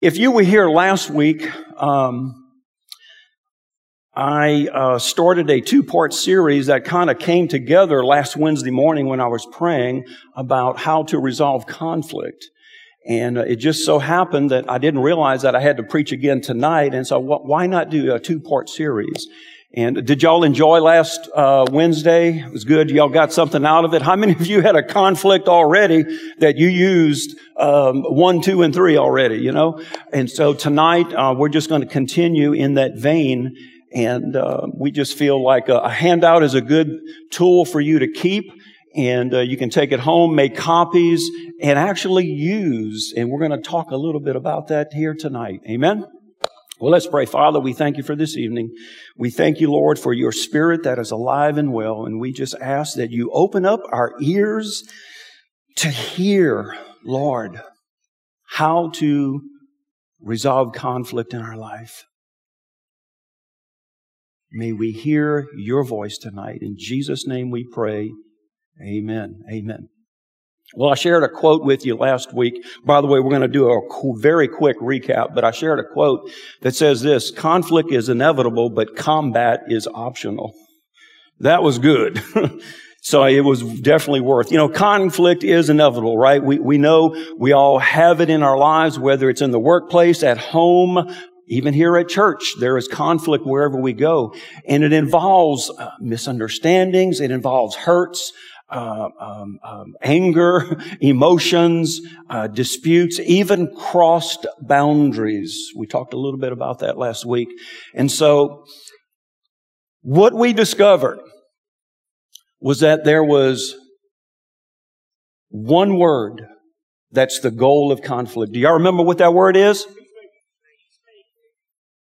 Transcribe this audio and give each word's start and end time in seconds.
If 0.00 0.16
you 0.16 0.30
were 0.30 0.42
here 0.42 0.70
last 0.70 1.10
week, 1.10 1.46
um, 1.76 2.34
I 4.14 4.66
uh, 4.72 4.98
started 4.98 5.50
a 5.50 5.60
two 5.60 5.82
part 5.82 6.14
series 6.14 6.68
that 6.68 6.86
kind 6.86 7.10
of 7.10 7.18
came 7.18 7.48
together 7.48 8.02
last 8.02 8.34
Wednesday 8.34 8.70
morning 8.70 9.08
when 9.08 9.20
I 9.20 9.26
was 9.26 9.46
praying 9.52 10.06
about 10.34 10.78
how 10.78 11.02
to 11.02 11.18
resolve 11.18 11.66
conflict. 11.66 12.46
And 13.06 13.36
uh, 13.36 13.42
it 13.42 13.56
just 13.56 13.84
so 13.84 13.98
happened 13.98 14.50
that 14.52 14.70
I 14.70 14.78
didn't 14.78 15.00
realize 15.00 15.42
that 15.42 15.54
I 15.54 15.60
had 15.60 15.76
to 15.76 15.82
preach 15.82 16.12
again 16.12 16.40
tonight. 16.40 16.94
And 16.94 17.06
so 17.06 17.18
why 17.18 17.66
not 17.66 17.90
do 17.90 18.14
a 18.14 18.18
two 18.18 18.40
part 18.40 18.70
series? 18.70 19.28
And 19.72 20.04
did 20.04 20.20
y'all 20.20 20.42
enjoy 20.42 20.80
last 20.80 21.28
uh, 21.32 21.64
Wednesday? 21.70 22.40
It 22.40 22.50
was 22.50 22.64
good. 22.64 22.90
Y'all 22.90 23.08
got 23.08 23.32
something 23.32 23.64
out 23.64 23.84
of 23.84 23.94
it. 23.94 24.02
How 24.02 24.16
many 24.16 24.32
of 24.32 24.44
you 24.44 24.62
had 24.62 24.74
a 24.74 24.82
conflict 24.82 25.46
already 25.46 26.02
that 26.38 26.56
you 26.56 26.66
used 26.66 27.38
um, 27.56 28.02
one, 28.02 28.40
two, 28.40 28.62
and 28.62 28.74
three 28.74 28.96
already? 28.96 29.36
You 29.36 29.52
know. 29.52 29.80
And 30.12 30.28
so 30.28 30.54
tonight 30.54 31.12
uh, 31.12 31.36
we're 31.38 31.50
just 31.50 31.68
going 31.68 31.82
to 31.82 31.86
continue 31.86 32.52
in 32.52 32.74
that 32.74 32.96
vein, 32.96 33.56
and 33.92 34.34
uh, 34.34 34.66
we 34.74 34.90
just 34.90 35.16
feel 35.16 35.40
like 35.40 35.68
a, 35.68 35.78
a, 35.78 35.88
handout 35.88 36.42
is 36.42 36.54
a 36.54 36.60
good 36.60 36.98
tool 37.30 37.64
for 37.64 37.80
you 37.80 38.00
to 38.00 38.10
keep, 38.10 38.50
and 38.96 39.32
uh, 39.32 39.38
you 39.38 39.56
can 39.56 39.70
take 39.70 39.92
it 39.92 40.00
home, 40.00 40.34
make 40.34 40.56
copies, 40.56 41.30
and 41.62 41.78
actually 41.78 42.26
use. 42.26 43.14
And 43.16 43.30
we're 43.30 43.38
going 43.46 43.52
to 43.52 43.68
talk 43.70 43.92
a 43.92 43.96
little 43.96 44.20
bit 44.20 44.34
about 44.34 44.66
that 44.68 44.92
here 44.92 45.14
tonight. 45.14 45.60
Amen. 45.68 46.19
Well, 46.80 46.92
let's 46.92 47.06
pray. 47.06 47.26
Father, 47.26 47.60
we 47.60 47.74
thank 47.74 47.98
you 47.98 48.02
for 48.02 48.16
this 48.16 48.38
evening. 48.38 48.74
We 49.14 49.30
thank 49.30 49.60
you, 49.60 49.70
Lord, 49.70 49.98
for 49.98 50.14
your 50.14 50.32
spirit 50.32 50.82
that 50.84 50.98
is 50.98 51.10
alive 51.10 51.58
and 51.58 51.74
well. 51.74 52.06
And 52.06 52.18
we 52.18 52.32
just 52.32 52.54
ask 52.58 52.96
that 52.96 53.10
you 53.10 53.30
open 53.34 53.66
up 53.66 53.80
our 53.92 54.14
ears 54.22 54.82
to 55.76 55.90
hear, 55.90 56.74
Lord, 57.04 57.60
how 58.52 58.90
to 58.94 59.42
resolve 60.22 60.72
conflict 60.72 61.34
in 61.34 61.42
our 61.42 61.56
life. 61.56 62.04
May 64.50 64.72
we 64.72 64.90
hear 64.90 65.46
your 65.56 65.84
voice 65.84 66.16
tonight. 66.16 66.60
In 66.62 66.76
Jesus' 66.78 67.26
name 67.26 67.50
we 67.50 67.68
pray. 67.70 68.10
Amen. 68.82 69.42
Amen. 69.52 69.88
Well, 70.74 70.90
I 70.90 70.94
shared 70.94 71.24
a 71.24 71.28
quote 71.28 71.64
with 71.64 71.84
you 71.84 71.96
last 71.96 72.32
week. 72.32 72.64
By 72.84 73.00
the 73.00 73.08
way, 73.08 73.18
we're 73.18 73.30
going 73.30 73.42
to 73.42 73.48
do 73.48 73.70
a 73.70 74.18
very 74.18 74.46
quick 74.46 74.78
recap, 74.78 75.34
but 75.34 75.44
I 75.44 75.50
shared 75.50 75.80
a 75.80 75.84
quote 75.84 76.30
that 76.62 76.76
says 76.76 77.02
this, 77.02 77.30
conflict 77.30 77.90
is 77.90 78.08
inevitable, 78.08 78.70
but 78.70 78.94
combat 78.96 79.62
is 79.66 79.88
optional. 79.88 80.54
That 81.40 81.64
was 81.64 81.78
good. 81.78 82.22
so 83.02 83.24
it 83.24 83.40
was 83.40 83.62
definitely 83.80 84.20
worth, 84.20 84.52
you 84.52 84.58
know, 84.58 84.68
conflict 84.68 85.42
is 85.42 85.70
inevitable, 85.70 86.16
right? 86.16 86.42
We, 86.42 86.60
we 86.60 86.78
know 86.78 87.16
we 87.36 87.52
all 87.52 87.80
have 87.80 88.20
it 88.20 88.30
in 88.30 88.44
our 88.44 88.58
lives, 88.58 88.96
whether 88.96 89.28
it's 89.28 89.42
in 89.42 89.50
the 89.50 89.58
workplace, 89.58 90.22
at 90.22 90.38
home, 90.38 91.12
even 91.48 91.74
here 91.74 91.96
at 91.96 92.08
church, 92.08 92.54
there 92.60 92.78
is 92.78 92.86
conflict 92.86 93.44
wherever 93.44 93.76
we 93.76 93.92
go. 93.92 94.34
And 94.68 94.84
it 94.84 94.92
involves 94.92 95.68
uh, 95.68 95.90
misunderstandings. 95.98 97.20
It 97.20 97.32
involves 97.32 97.74
hurts 97.74 98.32
uh, 98.70 99.08
um, 99.20 99.58
um, 99.64 99.94
anger, 100.02 100.80
emotions, 101.00 102.00
uh, 102.28 102.46
disputes, 102.46 103.18
even 103.20 103.74
crossed 103.74 104.46
boundaries. 104.60 105.70
We 105.76 105.86
talked 105.86 106.14
a 106.14 106.18
little 106.18 106.38
bit 106.38 106.52
about 106.52 106.80
that 106.80 106.96
last 106.96 107.26
week. 107.26 107.48
And 107.94 108.10
so, 108.10 108.64
what 110.02 110.32
we 110.32 110.52
discovered 110.52 111.18
was 112.60 112.80
that 112.80 113.04
there 113.04 113.24
was 113.24 113.74
one 115.48 115.98
word 115.98 116.46
that's 117.10 117.40
the 117.40 117.50
goal 117.50 117.90
of 117.90 118.02
conflict. 118.02 118.52
Do 118.52 118.60
y'all 118.60 118.74
remember 118.74 119.02
what 119.02 119.18
that 119.18 119.34
word 119.34 119.56
is? 119.56 119.86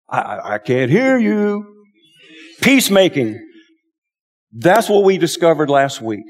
I, 0.08 0.54
I 0.54 0.58
can't 0.58 0.90
hear 0.90 1.18
you. 1.18 1.84
Peacemaking. 2.62 3.40
That's 4.52 4.88
what 4.88 5.04
we 5.04 5.18
discovered 5.18 5.68
last 5.68 6.00
week. 6.00 6.24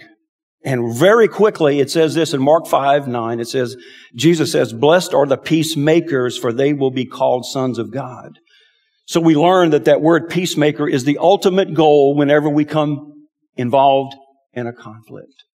And 0.65 0.97
very 0.97 1.29
quickly, 1.29 1.81
it 1.81 1.91
says 1.91 2.15
this 2.15 2.33
in 2.33 2.41
Mark 2.41 2.67
5, 2.67 3.07
9, 3.07 3.41
it 3.41 3.49
says, 3.49 3.77
Jesus 4.15 4.51
says, 4.51 4.73
blessed 4.73 5.13
are 5.13 5.27
the 5.27 5.37
peacemakers, 5.37 6.39
for 6.39 6.53
they 6.53 6.73
will 6.73 6.91
be 6.91 7.05
called 7.05 7.45
sons 7.45 7.79
of 7.79 7.93
God. 7.93 8.39
So 9.07 9.21
we 9.21 9.37
learn 9.37 9.71
that 9.71 9.85
that 9.85 10.01
word 10.01 10.31
peacemaker 10.31 10.89
is 10.89 11.05
the 11.05 11.19
ultimate 11.19 11.75
goal 11.75 12.17
whenever 12.17 12.49
we 12.49 12.65
come 12.65 13.27
involved 13.57 14.17
in 14.55 14.67
a 14.67 14.73
conflict. 14.73 15.45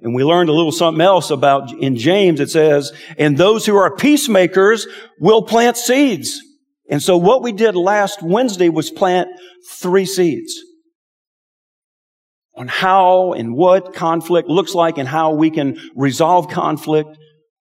And 0.00 0.14
we 0.14 0.24
learned 0.24 0.50
a 0.50 0.52
little 0.52 0.72
something 0.72 1.00
else 1.00 1.30
about 1.30 1.72
in 1.72 1.96
James, 1.96 2.38
it 2.38 2.50
says, 2.50 2.92
and 3.16 3.38
those 3.38 3.64
who 3.64 3.76
are 3.76 3.96
peacemakers 3.96 4.86
will 5.18 5.40
plant 5.40 5.78
seeds. 5.78 6.38
And 6.90 7.02
so 7.02 7.16
what 7.16 7.42
we 7.42 7.52
did 7.52 7.74
last 7.74 8.22
Wednesday 8.22 8.68
was 8.68 8.90
plant 8.90 9.28
three 9.70 10.04
seeds 10.04 10.54
on 12.56 12.68
how 12.68 13.32
and 13.32 13.54
what 13.54 13.94
conflict 13.94 14.48
looks 14.48 14.74
like 14.74 14.98
and 14.98 15.08
how 15.08 15.34
we 15.34 15.50
can 15.50 15.78
resolve 15.94 16.48
conflict 16.48 17.16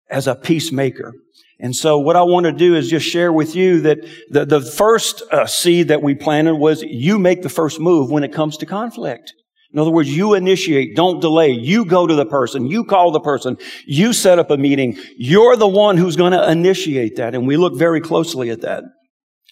as 0.09 0.28
a 0.28 0.35
peacemaker. 0.35 1.13
And 1.59 1.75
so 1.75 1.97
what 1.97 2.16
I 2.16 2.22
want 2.22 2.45
to 2.45 2.51
do 2.51 2.75
is 2.75 2.89
just 2.89 3.05
share 3.05 3.31
with 3.31 3.55
you 3.55 3.81
that 3.81 4.00
the, 4.29 4.45
the 4.45 4.61
first 4.61 5.22
uh, 5.31 5.45
seed 5.45 5.88
that 5.88 6.01
we 6.01 6.13
planted 6.16 6.55
was 6.55 6.84
you 6.84 7.17
make 7.17 7.41
the 7.41 7.50
first 7.50 7.79
move 7.79 8.11
when 8.11 8.23
it 8.23 8.34
comes 8.34 8.57
to 8.57 8.66
conflict. 8.66 9.34
In 9.72 9.79
other 9.79 9.91
words, 9.91 10.16
you 10.16 10.35
initiate, 10.35 10.95
don't 10.95 11.19
delay. 11.19 11.50
You 11.50 11.84
go 11.84 12.07
to 12.07 12.16
the 12.16 12.25
person, 12.25 12.67
you 12.67 12.85
call 12.85 13.11
the 13.11 13.19
person, 13.19 13.57
you 13.85 14.13
set 14.13 14.39
up 14.39 14.50
a 14.50 14.57
meeting. 14.57 14.97
You're 15.17 15.57
the 15.57 15.67
one 15.67 15.97
who's 15.97 16.16
going 16.16 16.31
to 16.31 16.50
initiate 16.50 17.17
that. 17.17 17.35
And 17.35 17.45
we 17.45 17.57
look 17.57 17.78
very 17.78 18.00
closely 18.00 18.50
at 18.50 18.61
that. 18.61 18.84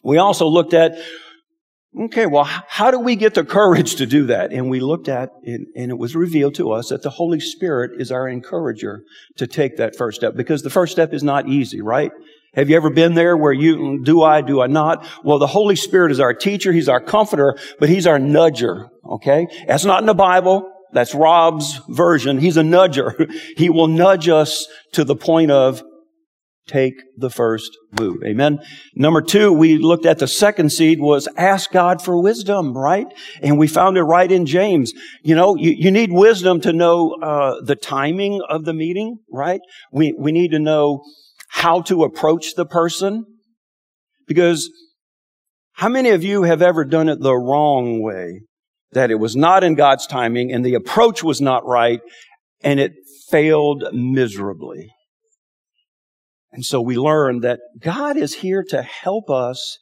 We 0.03 0.17
also 0.17 0.47
looked 0.47 0.73
at 0.73 0.97
Okay, 1.99 2.25
well, 2.25 2.45
how 2.45 2.89
do 2.89 2.99
we 2.99 3.15
get 3.15 3.35
the 3.35 3.45
courage 3.45 3.95
to 3.97 4.07
do 4.07 4.25
that? 4.27 4.51
And 4.51 4.69
we 4.69 4.79
looked 4.79 5.07
at 5.07 5.29
it, 5.43 5.61
and 5.75 5.91
it 5.91 5.97
was 5.97 6.15
revealed 6.15 6.55
to 6.55 6.71
us 6.71 6.89
that 6.89 7.03
the 7.03 7.11
Holy 7.11 7.39
Spirit 7.39 8.01
is 8.01 8.11
our 8.11 8.27
encourager 8.27 9.03
to 9.37 9.45
take 9.45 9.77
that 9.77 9.95
first 9.95 10.19
step 10.19 10.35
because 10.35 10.63
the 10.63 10.71
first 10.71 10.91
step 10.91 11.13
is 11.13 11.23
not 11.23 11.47
easy, 11.47 11.81
right? 11.81 12.11
Have 12.55 12.69
you 12.69 12.75
ever 12.77 12.89
been 12.89 13.13
there 13.13 13.37
where 13.37 13.53
you, 13.53 14.03
do 14.03 14.23
I, 14.23 14.41
do 14.41 14.61
I 14.61 14.67
not? 14.67 15.05
Well, 15.23 15.37
the 15.37 15.47
Holy 15.47 15.75
Spirit 15.75 16.11
is 16.11 16.19
our 16.19 16.33
teacher, 16.33 16.71
He's 16.71 16.89
our 16.89 16.99
comforter, 16.99 17.57
but 17.79 17.89
He's 17.89 18.07
our 18.07 18.17
nudger, 18.17 18.89
okay? 19.05 19.47
That's 19.67 19.85
not 19.85 20.01
in 20.01 20.07
the 20.07 20.13
Bible. 20.15 20.69
That's 20.93 21.13
Rob's 21.13 21.79
version. 21.89 22.39
He's 22.39 22.57
a 22.57 22.61
nudger. 22.61 23.31
He 23.57 23.69
will 23.69 23.87
nudge 23.87 24.29
us 24.29 24.67
to 24.93 25.03
the 25.03 25.15
point 25.15 25.51
of 25.51 25.83
take 26.67 26.93
the 27.17 27.29
first 27.29 27.77
move. 27.99 28.23
Amen. 28.25 28.59
Number 28.95 29.21
two, 29.21 29.51
we 29.51 29.77
looked 29.77 30.05
at 30.05 30.19
the 30.19 30.27
second 30.27 30.71
seed 30.71 30.99
was 30.99 31.27
ask 31.35 31.71
God 31.71 32.01
for 32.01 32.21
wisdom, 32.21 32.77
right? 32.77 33.07
And 33.41 33.57
we 33.57 33.67
found 33.67 33.97
it 33.97 34.03
right 34.03 34.31
in 34.31 34.45
James. 34.45 34.93
You 35.23 35.35
know, 35.35 35.55
you, 35.55 35.71
you 35.71 35.91
need 35.91 36.11
wisdom 36.11 36.61
to 36.61 36.71
know 36.71 37.15
uh, 37.21 37.61
the 37.63 37.75
timing 37.75 38.41
of 38.47 38.65
the 38.65 38.73
meeting, 38.73 39.17
right? 39.29 39.61
We 39.91 40.13
we 40.17 40.31
need 40.31 40.51
to 40.51 40.59
know 40.59 41.03
how 41.49 41.81
to 41.83 42.03
approach 42.03 42.55
the 42.55 42.65
person 42.65 43.25
because 44.27 44.69
how 45.73 45.89
many 45.89 46.09
of 46.09 46.23
you 46.23 46.43
have 46.43 46.61
ever 46.61 46.85
done 46.85 47.09
it 47.09 47.19
the 47.19 47.35
wrong 47.35 48.01
way? 48.01 48.41
That 48.91 49.11
it 49.11 49.15
was 49.15 49.35
not 49.35 49.63
in 49.63 49.75
God's 49.75 50.07
timing 50.07 50.53
and 50.53 50.63
the 50.63 50.75
approach 50.75 51.23
was 51.23 51.41
not 51.41 51.65
right 51.65 51.99
and 52.61 52.79
it 52.79 52.93
failed 53.29 53.83
miserably. 53.91 54.91
And 56.53 56.63
so 56.63 56.79
we 56.79 56.97
learn 56.97 57.39
that 57.39 57.59
God 57.79 58.15
is 58.15 58.35
here 58.35 58.63
to 58.69 58.83
help 58.83 59.29
us 59.29 59.79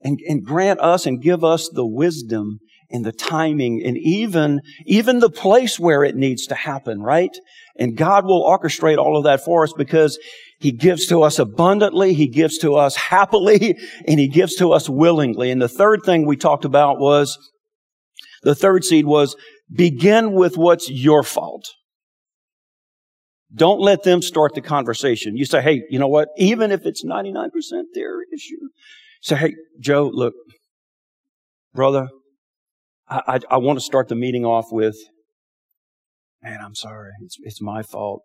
and, 0.00 0.18
and 0.26 0.44
grant 0.44 0.80
us 0.80 1.04
and 1.04 1.20
give 1.20 1.44
us 1.44 1.68
the 1.68 1.86
wisdom 1.86 2.60
and 2.90 3.04
the 3.04 3.12
timing 3.12 3.82
and 3.84 3.98
even, 3.98 4.60
even 4.86 5.18
the 5.18 5.30
place 5.30 5.78
where 5.78 6.04
it 6.04 6.14
needs 6.14 6.46
to 6.46 6.54
happen, 6.54 7.02
right? 7.02 7.36
And 7.76 7.96
God 7.96 8.24
will 8.24 8.44
orchestrate 8.44 8.98
all 8.98 9.16
of 9.16 9.24
that 9.24 9.44
for 9.44 9.64
us 9.64 9.72
because 9.76 10.18
He 10.60 10.70
gives 10.70 11.06
to 11.08 11.22
us 11.22 11.40
abundantly, 11.40 12.14
He 12.14 12.28
gives 12.28 12.58
to 12.58 12.76
us 12.76 12.94
happily, 12.94 13.76
and 14.06 14.20
He 14.20 14.28
gives 14.28 14.54
to 14.56 14.72
us 14.72 14.88
willingly. 14.88 15.50
And 15.50 15.60
the 15.60 15.68
third 15.68 16.00
thing 16.04 16.24
we 16.24 16.36
talked 16.36 16.64
about 16.64 16.98
was, 16.98 17.36
the 18.42 18.54
third 18.54 18.84
seed 18.84 19.06
was 19.06 19.36
begin 19.72 20.32
with 20.32 20.56
what's 20.56 20.88
your 20.88 21.22
fault. 21.22 21.64
Don't 23.54 23.80
let 23.80 24.04
them 24.04 24.22
start 24.22 24.54
the 24.54 24.60
conversation. 24.60 25.36
You 25.36 25.44
say, 25.44 25.60
hey, 25.60 25.82
you 25.90 25.98
know 25.98 26.08
what? 26.08 26.28
Even 26.36 26.70
if 26.70 26.86
it's 26.86 27.04
99% 27.04 27.48
their 27.94 28.22
issue, 28.32 28.68
say, 29.22 29.36
hey, 29.36 29.54
Joe, 29.80 30.10
look, 30.12 30.34
brother, 31.74 32.08
I, 33.08 33.22
I, 33.26 33.40
I 33.50 33.56
want 33.58 33.78
to 33.78 33.84
start 33.84 34.08
the 34.08 34.14
meeting 34.14 34.44
off 34.44 34.66
with, 34.70 34.96
man, 36.42 36.60
I'm 36.64 36.76
sorry. 36.76 37.10
It's, 37.22 37.36
it's 37.40 37.60
my 37.60 37.82
fault. 37.82 38.22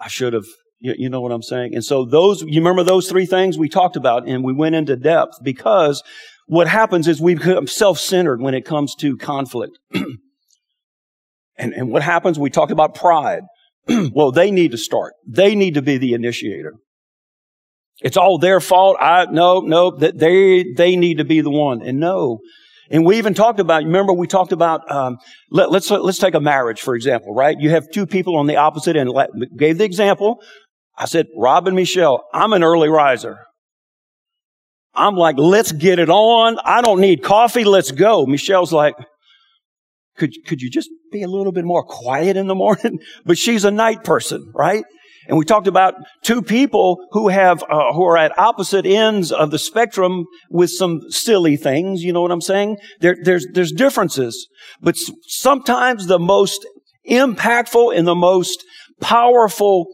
I 0.00 0.08
should 0.08 0.32
have, 0.32 0.46
you, 0.80 0.94
you 0.98 1.08
know 1.08 1.20
what 1.20 1.30
I'm 1.30 1.42
saying? 1.42 1.74
And 1.74 1.84
so 1.84 2.04
those, 2.04 2.42
you 2.42 2.60
remember 2.60 2.82
those 2.82 3.08
three 3.08 3.26
things 3.26 3.56
we 3.56 3.68
talked 3.68 3.96
about 3.96 4.26
and 4.28 4.42
we 4.42 4.52
went 4.52 4.74
into 4.74 4.96
depth 4.96 5.38
because 5.42 6.02
what 6.46 6.66
happens 6.66 7.06
is 7.06 7.20
we 7.20 7.34
become 7.34 7.68
self-centered 7.68 8.40
when 8.40 8.54
it 8.54 8.64
comes 8.64 8.96
to 8.96 9.16
conflict. 9.16 9.78
and, 9.94 11.72
and 11.72 11.90
what 11.90 12.02
happens? 12.02 12.36
We 12.36 12.50
talked 12.50 12.72
about 12.72 12.96
pride. 12.96 13.42
well, 14.12 14.32
they 14.32 14.50
need 14.50 14.70
to 14.72 14.78
start. 14.78 15.14
They 15.26 15.54
need 15.54 15.74
to 15.74 15.82
be 15.82 15.98
the 15.98 16.14
initiator. 16.14 16.74
It's 18.00 18.16
all 18.16 18.38
their 18.38 18.60
fault. 18.60 18.96
I, 19.00 19.26
no, 19.26 19.60
no, 19.60 19.96
that 19.98 20.18
they, 20.18 20.64
they 20.76 20.96
need 20.96 21.18
to 21.18 21.24
be 21.24 21.40
the 21.40 21.50
one. 21.50 21.82
And 21.82 22.00
no. 22.00 22.40
And 22.90 23.06
we 23.06 23.18
even 23.18 23.34
talked 23.34 23.60
about, 23.60 23.84
remember 23.84 24.12
we 24.12 24.26
talked 24.26 24.52
about, 24.52 24.90
um, 24.90 25.18
let, 25.50 25.70
let's, 25.70 25.90
let's 25.90 26.18
take 26.18 26.34
a 26.34 26.40
marriage, 26.40 26.80
for 26.82 26.94
example, 26.94 27.34
right? 27.34 27.56
You 27.58 27.70
have 27.70 27.90
two 27.90 28.06
people 28.06 28.36
on 28.36 28.46
the 28.46 28.56
opposite 28.56 28.96
end. 28.96 29.10
Gave 29.56 29.78
the 29.78 29.84
example. 29.84 30.42
I 30.96 31.06
said, 31.06 31.26
Rob 31.36 31.66
and 31.66 31.76
Michelle, 31.76 32.24
I'm 32.32 32.52
an 32.52 32.62
early 32.62 32.88
riser. 32.88 33.38
I'm 34.94 35.16
like, 35.16 35.36
let's 35.38 35.72
get 35.72 35.98
it 35.98 36.08
on. 36.08 36.58
I 36.64 36.82
don't 36.82 37.00
need 37.00 37.22
coffee. 37.22 37.64
Let's 37.64 37.90
go. 37.90 38.26
Michelle's 38.26 38.72
like, 38.72 38.94
could, 40.16 40.32
could 40.46 40.60
you 40.60 40.70
just 40.70 40.88
be 41.14 41.22
a 41.22 41.28
little 41.28 41.52
bit 41.52 41.64
more 41.64 41.82
quiet 41.82 42.36
in 42.36 42.46
the 42.46 42.54
morning? 42.64 42.98
but 43.24 43.38
she's 43.38 43.64
a 43.64 43.70
night 43.70 44.04
person, 44.04 44.52
right? 44.54 44.84
And 45.26 45.38
we 45.38 45.44
talked 45.44 45.66
about 45.66 45.94
two 46.22 46.42
people 46.42 47.06
who 47.12 47.28
have, 47.28 47.62
uh, 47.62 47.92
who 47.94 48.04
are 48.04 48.16
at 48.16 48.38
opposite 48.38 48.84
ends 48.84 49.32
of 49.32 49.50
the 49.50 49.58
spectrum 49.58 50.26
with 50.50 50.70
some 50.70 51.00
silly 51.08 51.56
things. 51.56 52.02
You 52.02 52.12
know 52.12 52.20
what 52.20 52.30
I'm 52.30 52.42
saying? 52.42 52.76
There, 53.00 53.16
there's, 53.22 53.46
there's 53.52 53.72
differences. 53.72 54.46
But 54.82 54.96
sometimes 55.26 56.06
the 56.06 56.18
most 56.18 56.66
impactful 57.08 57.96
and 57.96 58.06
the 58.06 58.14
most 58.14 58.64
powerful 59.00 59.86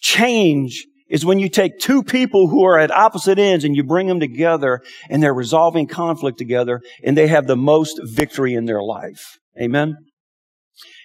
change 0.00 0.86
is 1.08 1.24
when 1.24 1.38
you 1.38 1.48
take 1.48 1.78
two 1.78 2.02
people 2.02 2.48
who 2.48 2.64
are 2.64 2.78
at 2.78 2.90
opposite 2.90 3.38
ends 3.38 3.64
and 3.64 3.76
you 3.76 3.84
bring 3.84 4.08
them 4.08 4.18
together 4.20 4.80
and 5.08 5.22
they're 5.22 5.34
resolving 5.34 5.86
conflict 5.86 6.38
together 6.38 6.80
and 7.04 7.16
they 7.16 7.28
have 7.28 7.46
the 7.46 7.56
most 7.56 8.00
victory 8.02 8.54
in 8.54 8.64
their 8.64 8.82
life. 8.82 9.38
Amen. 9.60 9.96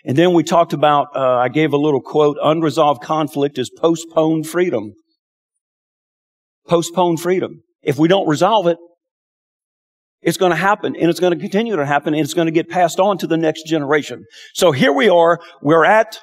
And 0.06 0.18
then 0.18 0.34
we 0.34 0.44
talked 0.44 0.74
about, 0.74 1.16
uh, 1.16 1.38
I 1.38 1.50
gave 1.50 1.74
a 1.74 1.78
little 1.78 2.02
quote, 2.02 2.38
unresolved 2.42 3.02
conflict 3.02 3.58
is 3.58 3.70
postponed 3.70 4.48
freedom. 4.48 4.94
Postponed 6.68 7.20
freedom. 7.20 7.62
If 7.82 7.98
we 7.98 8.08
don't 8.08 8.28
resolve 8.28 8.68
it, 8.68 8.78
it's 10.22 10.38
going 10.38 10.52
to 10.52 10.58
happen 10.58 10.96
and 10.96 11.10
it's 11.10 11.20
going 11.20 11.34
to 11.34 11.40
continue 11.40 11.76
to 11.76 11.86
happen 11.86 12.14
and 12.14 12.22
it's 12.22 12.34
going 12.34 12.48
to 12.48 12.52
get 12.52 12.70
passed 12.70 13.00
on 13.00 13.18
to 13.20 13.28
the 13.28 13.38
next 13.38 13.66
generation. 13.66 14.26
So 14.54 14.72
here 14.72 14.92
we 14.92 15.10
are. 15.10 15.40
We're 15.62 15.86
at 15.86 16.20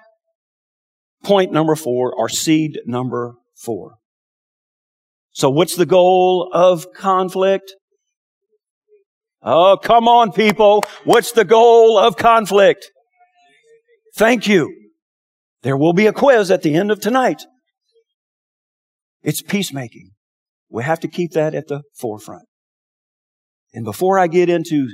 point 1.24 1.52
number 1.52 1.74
four, 1.74 2.18
our 2.18 2.28
seed 2.28 2.80
number 2.84 3.34
four. 3.56 3.96
So 5.32 5.50
what's 5.50 5.76
the 5.76 5.86
goal 5.86 6.50
of 6.52 6.92
conflict? 6.92 7.74
Oh, 9.48 9.78
come 9.80 10.08
on, 10.08 10.32
people. 10.32 10.84
What's 11.04 11.30
the 11.30 11.44
goal 11.44 11.96
of 11.96 12.16
conflict? 12.16 12.90
Thank 14.16 14.48
you. 14.48 14.74
There 15.62 15.76
will 15.76 15.92
be 15.92 16.08
a 16.08 16.12
quiz 16.12 16.50
at 16.50 16.62
the 16.62 16.74
end 16.74 16.90
of 16.90 17.00
tonight. 17.00 17.46
It's 19.22 19.42
peacemaking. 19.42 20.10
We 20.68 20.82
have 20.82 20.98
to 20.98 21.08
keep 21.08 21.30
that 21.32 21.54
at 21.54 21.68
the 21.68 21.82
forefront. 21.96 22.46
And 23.72 23.84
before 23.84 24.18
I 24.18 24.26
get 24.26 24.48
into 24.48 24.88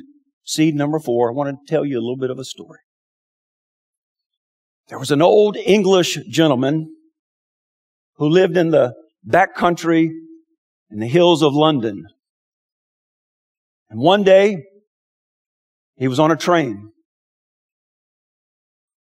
seed 0.44 0.74
number 0.74 0.98
four, 0.98 1.30
I 1.30 1.34
want 1.34 1.48
to 1.48 1.70
tell 1.70 1.86
you 1.86 1.96
a 1.96 2.02
little 2.02 2.18
bit 2.18 2.30
of 2.30 2.38
a 2.38 2.44
story. 2.44 2.80
There 4.88 4.98
was 4.98 5.10
an 5.10 5.22
old 5.22 5.56
English 5.56 6.18
gentleman 6.30 6.94
who 8.16 8.28
lived 8.28 8.58
in 8.58 8.70
the 8.70 8.92
back 9.24 9.54
country 9.54 10.10
in 10.90 10.98
the 10.98 11.06
hills 11.06 11.42
of 11.42 11.54
London. 11.54 12.04
And 13.92 14.00
one 14.00 14.22
day, 14.22 14.56
he 15.96 16.08
was 16.08 16.18
on 16.18 16.30
a 16.30 16.36
train. 16.36 16.90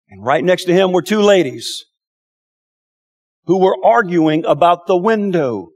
And 0.10 0.26
right 0.26 0.44
next 0.44 0.66
to 0.66 0.74
him 0.74 0.92
were 0.92 1.04
two 1.04 1.22
ladies 1.22 1.86
who 3.46 3.60
were 3.60 3.78
arguing 3.86 4.44
about 4.44 4.88
the 4.88 4.98
window. 4.98 5.70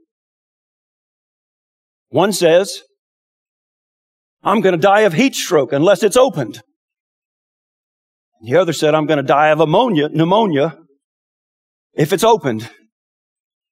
One 2.08 2.32
says, 2.32 2.82
I'm 4.42 4.60
going 4.60 4.74
to 4.74 4.80
die 4.80 5.02
of 5.02 5.12
heat 5.12 5.36
stroke 5.36 5.72
unless 5.72 6.02
it's 6.02 6.16
opened. 6.16 6.60
The 8.42 8.56
other 8.56 8.72
said, 8.72 8.96
I'm 8.96 9.06
going 9.06 9.18
to 9.18 9.22
die 9.22 9.50
of 9.50 9.60
ammonia, 9.60 10.08
pneumonia 10.08 10.76
if 11.94 12.12
it's 12.12 12.24
opened. 12.24 12.68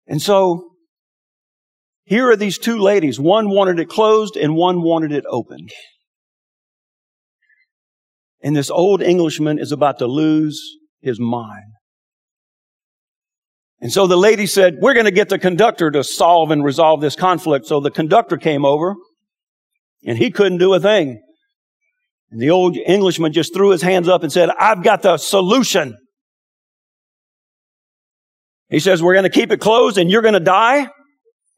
And 0.06 0.22
so 0.22 0.73
here 2.04 2.30
are 2.30 2.36
these 2.36 2.58
two 2.58 2.78
ladies. 2.78 3.18
One 3.18 3.48
wanted 3.48 3.78
it 3.78 3.88
closed 3.88 4.36
and 4.36 4.54
one 4.54 4.82
wanted 4.82 5.12
it 5.12 5.24
opened. 5.28 5.70
And 8.42 8.54
this 8.54 8.70
old 8.70 9.00
Englishman 9.00 9.58
is 9.58 9.72
about 9.72 9.98
to 9.98 10.06
lose 10.06 10.60
his 11.00 11.18
mind. 11.18 11.72
And 13.80 13.92
so 13.92 14.06
the 14.06 14.16
lady 14.16 14.46
said, 14.46 14.76
we're 14.80 14.94
going 14.94 15.06
to 15.06 15.10
get 15.10 15.30
the 15.30 15.38
conductor 15.38 15.90
to 15.90 16.04
solve 16.04 16.50
and 16.50 16.62
resolve 16.62 17.00
this 17.00 17.16
conflict. 17.16 17.66
So 17.66 17.80
the 17.80 17.90
conductor 17.90 18.36
came 18.36 18.64
over 18.64 18.94
and 20.04 20.18
he 20.18 20.30
couldn't 20.30 20.58
do 20.58 20.74
a 20.74 20.80
thing. 20.80 21.22
And 22.30 22.40
the 22.40 22.50
old 22.50 22.76
Englishman 22.76 23.32
just 23.32 23.54
threw 23.54 23.70
his 23.70 23.82
hands 23.82 24.08
up 24.08 24.22
and 24.22 24.32
said, 24.32 24.50
I've 24.58 24.82
got 24.82 25.02
the 25.02 25.16
solution. 25.16 25.96
He 28.68 28.80
says, 28.80 29.02
we're 29.02 29.14
going 29.14 29.24
to 29.24 29.30
keep 29.30 29.52
it 29.52 29.60
closed 29.60 29.98
and 29.98 30.10
you're 30.10 30.22
going 30.22 30.34
to 30.34 30.40
die. 30.40 30.88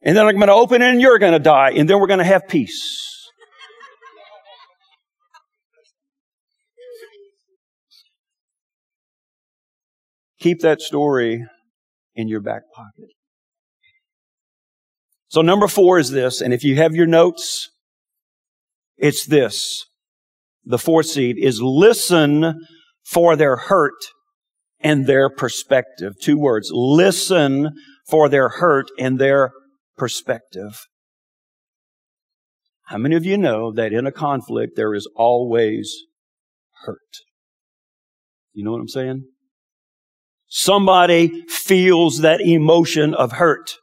And 0.07 0.17
then 0.17 0.25
I'm 0.25 0.37
going 0.37 0.47
to 0.47 0.55
open 0.55 0.83
it 0.83 0.89
and 0.89 1.01
you're 1.01 1.19
going 1.19 1.33
to 1.33 1.41
die. 1.41 1.73
And 1.73 1.91
then 1.91 1.99
we're 1.99 2.07
going 2.07 2.21
to 2.21 2.25
have 2.25 2.47
peace. 2.47 3.29
Keep 10.39 10.61
that 10.61 10.81
story 10.81 11.45
in 12.15 12.29
your 12.29 12.41
back 12.41 12.63
pocket. 12.73 13.11
So 15.27 15.43
number 15.43 15.67
four 15.67 15.99
is 15.99 16.13
this. 16.13 16.41
And 16.41 16.55
if 16.55 16.63
you 16.63 16.77
have 16.77 16.95
your 16.95 17.07
notes, 17.07 17.71
it's 18.97 19.27
this. 19.27 19.87
The 20.65 20.79
fourth 20.79 21.07
seed 21.07 21.35
is 21.37 21.61
listen 21.61 22.61
for 23.05 23.35
their 23.35 23.57
hurt 23.57 24.13
and 24.79 25.09
their 25.09 25.29
perspective. 25.29 26.13
Two 26.23 26.39
words. 26.39 26.71
Listen 26.73 27.71
for 28.09 28.29
their 28.29 28.49
hurt 28.51 28.87
and 29.01 29.19
their 29.19 29.51
perspective. 29.97 30.87
How 32.87 32.99
many 32.99 33.17
of 33.17 33.25
you 33.25 33.37
know 33.37 33.73
that 33.73 33.93
in 33.93 34.07
a 34.07 34.13
conflict 34.13 34.77
there 34.77 34.95
is 34.95 35.11
always 35.17 35.93
hurt? 36.85 37.01
You 38.53 38.65
know 38.65 38.73
what 38.73 38.81
I'm 38.81 38.89
saying? 38.89 39.25
Somebody 40.49 41.43
feels 41.49 42.21
that 42.21 42.41
emotion 42.41 43.13
of 43.13 43.33
hurt. 43.33 43.75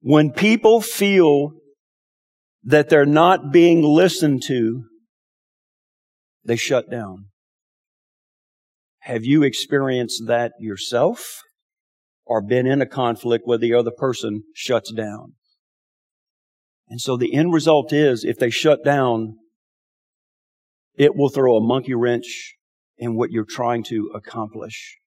When 0.00 0.30
people 0.30 0.80
feel 0.80 1.50
that 2.62 2.88
they're 2.88 3.04
not 3.04 3.52
being 3.52 3.82
listened 3.82 4.42
to, 4.44 4.84
they 6.44 6.56
shut 6.56 6.88
down. 6.88 7.26
Have 9.00 9.24
you 9.24 9.42
experienced 9.42 10.22
that 10.28 10.52
yourself 10.60 11.42
or 12.26 12.42
been 12.42 12.66
in 12.66 12.82
a 12.82 12.86
conflict 12.86 13.46
where 13.46 13.58
the 13.58 13.72
other 13.72 13.90
person 13.90 14.42
shuts 14.54 14.92
down? 14.92 15.34
And 16.88 17.00
so 17.00 17.16
the 17.16 17.34
end 17.34 17.52
result 17.52 17.92
is 17.92 18.24
if 18.24 18.38
they 18.38 18.50
shut 18.50 18.84
down, 18.84 19.36
it 20.96 21.16
will 21.16 21.28
throw 21.28 21.56
a 21.56 21.66
monkey 21.66 21.94
wrench 21.94 22.54
in 22.96 23.16
what 23.16 23.30
you're 23.30 23.44
trying 23.48 23.82
to 23.84 24.10
accomplish. 24.14 24.98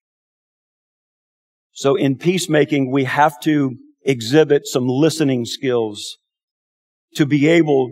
So 1.72 1.96
in 1.96 2.18
peacemaking, 2.18 2.92
we 2.92 3.06
have 3.06 3.40
to 3.42 3.78
exhibit 4.04 4.68
some 4.68 4.88
listening 4.88 5.46
skills 5.46 6.18
to 7.16 7.26
be 7.26 7.48
able 7.48 7.92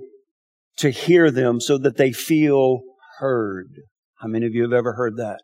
to 0.77 0.89
hear 0.89 1.31
them 1.31 1.59
so 1.59 1.77
that 1.77 1.97
they 1.97 2.11
feel 2.11 2.81
heard. 3.19 3.69
How 4.15 4.27
many 4.27 4.45
of 4.45 4.53
you 4.53 4.63
have 4.63 4.73
ever 4.73 4.93
heard 4.93 5.17
that? 5.17 5.41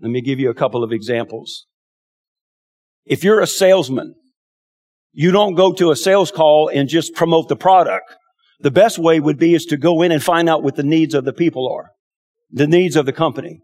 Let 0.00 0.10
me 0.10 0.20
give 0.20 0.40
you 0.40 0.50
a 0.50 0.54
couple 0.54 0.82
of 0.82 0.92
examples. 0.92 1.66
If 3.04 3.24
you're 3.24 3.40
a 3.40 3.46
salesman, 3.46 4.14
you 5.12 5.32
don't 5.32 5.54
go 5.54 5.72
to 5.72 5.90
a 5.90 5.96
sales 5.96 6.30
call 6.30 6.70
and 6.72 6.88
just 6.88 7.14
promote 7.14 7.48
the 7.48 7.56
product. 7.56 8.14
The 8.60 8.70
best 8.70 8.98
way 8.98 9.20
would 9.20 9.38
be 9.38 9.54
is 9.54 9.64
to 9.66 9.76
go 9.76 10.02
in 10.02 10.12
and 10.12 10.22
find 10.22 10.48
out 10.48 10.62
what 10.62 10.76
the 10.76 10.82
needs 10.82 11.14
of 11.14 11.24
the 11.24 11.32
people 11.32 11.68
are, 11.72 11.90
the 12.50 12.66
needs 12.66 12.96
of 12.96 13.06
the 13.06 13.12
company. 13.12 13.60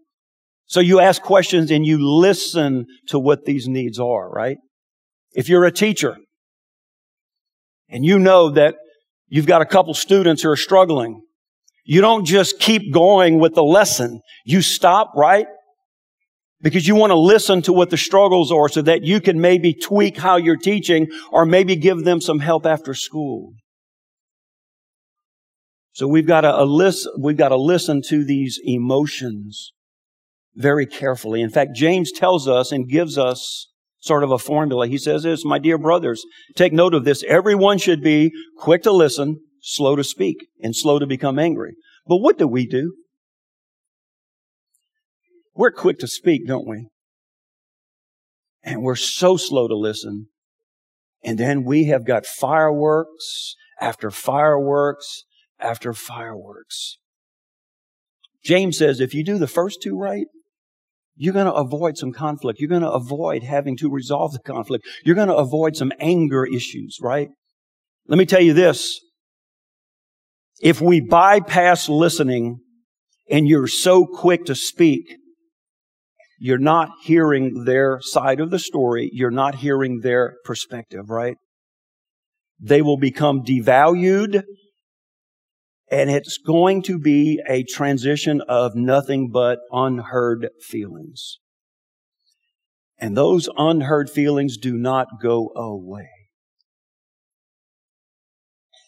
So 0.66 0.81
you 0.81 1.00
ask 1.00 1.23
questions 1.23 1.71
and 1.71 1.87
you 1.87 1.99
listen 2.00 2.87
to 3.09 3.19
what 3.19 3.45
these 3.45 3.69
needs 3.69 4.00
are, 4.00 4.28
right? 4.28 4.57
If 5.33 5.49
you're 5.49 5.64
a 5.64 5.73
teacher, 5.73 6.16
and 7.88 8.05
you 8.05 8.19
know 8.19 8.50
that 8.50 8.75
you've 9.28 9.47
got 9.47 9.62
a 9.62 9.66
couple 9.66 9.95
students 9.95 10.43
who 10.43 10.50
are 10.50 10.57
struggling, 10.57 11.23
you 11.85 12.00
don't 12.00 12.25
just 12.25 12.59
keep 12.59 12.93
going 12.93 13.38
with 13.38 13.55
the 13.55 13.62
lesson. 13.62 14.21
You 14.45 14.61
stop, 14.61 15.12
right? 15.14 15.47
Because 16.63 16.89
you 16.89 16.97
want 16.97 17.11
to 17.11 17.19
listen 17.19 17.63
to 17.63 17.73
what 17.73 17.91
the 17.91 17.97
struggles 17.97 18.51
are 18.51 18.69
so 18.69 18.83
that 18.83 19.05
you 19.05 19.21
can 19.21 19.41
maybe 19.41 19.75
tweak 19.75 20.17
how 20.17 20.37
you're 20.37 20.57
teaching 20.57 21.09
or 21.31 21.45
maybe 21.45 21.77
give 21.77 22.05
them 22.05 22.21
some 22.21 22.41
help 22.41 22.65
after 22.65 22.95
school. 22.95 23.53
So 25.93 26.09
we've 26.09 26.27
got 26.27 26.43
to 26.43 26.55
uh, 26.55 26.65
listen, 26.65 27.13
we've 27.21 27.37
got 27.37 27.51
to 27.51 27.57
listen 27.57 28.03
to 28.09 28.25
these 28.25 28.59
emotions. 28.65 29.73
very 30.57 30.87
carefully. 30.87 31.43
In 31.43 31.51
fact, 31.51 31.77
James 31.77 32.11
tells 32.11 32.49
us 32.49 32.73
and 32.73 32.89
gives 32.89 33.19
us 33.19 33.69
sort 34.01 34.25
of 34.25 34.31
a 34.31 34.39
formula. 34.39 34.89
He 34.89 34.99
says 34.99 35.23
this, 35.23 35.45
my 35.45 35.59
dear 35.59 35.79
brothers, 35.79 36.25
take 36.55 36.73
note 36.73 36.95
of 36.95 37.05
this. 37.05 37.23
Everyone 37.29 37.79
should 37.79 38.03
be 38.03 38.33
quick 38.57 38.83
to 38.85 38.93
listen, 38.93 39.41
slow 39.61 39.97
to 39.97 40.05
speak, 40.05 40.49
and 40.61 40.75
slow 40.75 40.99
to 40.99 41.07
become 41.07 41.39
angry. 41.39 41.75
But 42.07 42.19
what 42.19 42.39
do 42.39 42.49
we 42.49 42.67
do? 42.67 42.95
We're 45.57 45.71
quick 45.71 45.99
to 46.01 46.07
speak, 46.07 46.47
don't 46.47 46.69
we? 46.69 46.89
And 48.63 48.83
we're 48.83 48.97
so 48.97 49.37
slow 49.37 49.69
to 49.69 49.77
listen. 49.77 50.29
And 51.25 51.39
then 51.39 51.65
we 51.65 51.87
have 51.87 52.05
got 52.05 52.27
fireworks 52.27 53.55
after 53.81 54.11
fireworks 54.11 55.25
after 55.59 55.93
fireworks. 55.93 56.99
James 58.45 58.79
says 58.79 59.01
if 59.01 59.15
you 59.15 59.25
do 59.25 59.39
the 59.39 59.47
first 59.47 59.83
two 59.83 59.99
right, 59.99 60.27
you're 61.17 61.33
going 61.33 61.47
to 61.47 61.53
avoid 61.53 61.97
some 61.97 62.13
conflict. 62.13 62.61
You're 62.61 62.69
going 62.69 62.83
to 62.83 62.91
avoid 62.91 63.43
having 63.43 63.77
to 63.79 63.91
resolve 63.91 64.33
the 64.33 64.39
conflict. 64.39 64.87
You're 65.05 65.15
going 65.15 65.29
to 65.29 65.37
avoid 65.37 65.75
some 65.75 65.93
anger 65.99 66.45
issues, 66.45 66.99
right? 67.01 67.31
Let 68.07 68.19
me 68.19 68.27
tell 68.27 68.43
you 68.43 68.53
this. 68.53 69.01
If 70.61 70.81
we 70.81 71.01
bypass 71.01 71.89
listening 71.89 72.61
and 73.31 73.49
you're 73.49 73.67
so 73.67 74.05
quick 74.05 74.45
to 74.45 74.55
speak, 74.55 75.17
you're 76.38 76.59
not 76.59 76.90
hearing 77.02 77.64
their 77.64 77.99
side 78.00 78.40
of 78.40 78.50
the 78.50 78.59
story. 78.59 79.11
You're 79.12 79.31
not 79.31 79.57
hearing 79.57 80.00
their 80.00 80.37
perspective, 80.45 81.11
right? 81.11 81.37
They 82.61 82.83
will 82.83 82.99
become 82.99 83.43
devalued 83.43 84.43
and 85.90 86.11
it's 86.11 86.38
going 86.38 86.83
to 86.83 86.99
be 86.99 87.40
a 87.49 87.62
transition 87.62 88.40
of 88.49 88.75
nothing 88.75 89.31
but 89.31 89.61
unheard 89.71 90.49
feelings. 90.61 91.38
And 92.99 93.16
those 93.16 93.49
unheard 93.57 94.11
feelings 94.11 94.57
do 94.57 94.76
not 94.76 95.07
go 95.23 95.52
away. 95.55 96.09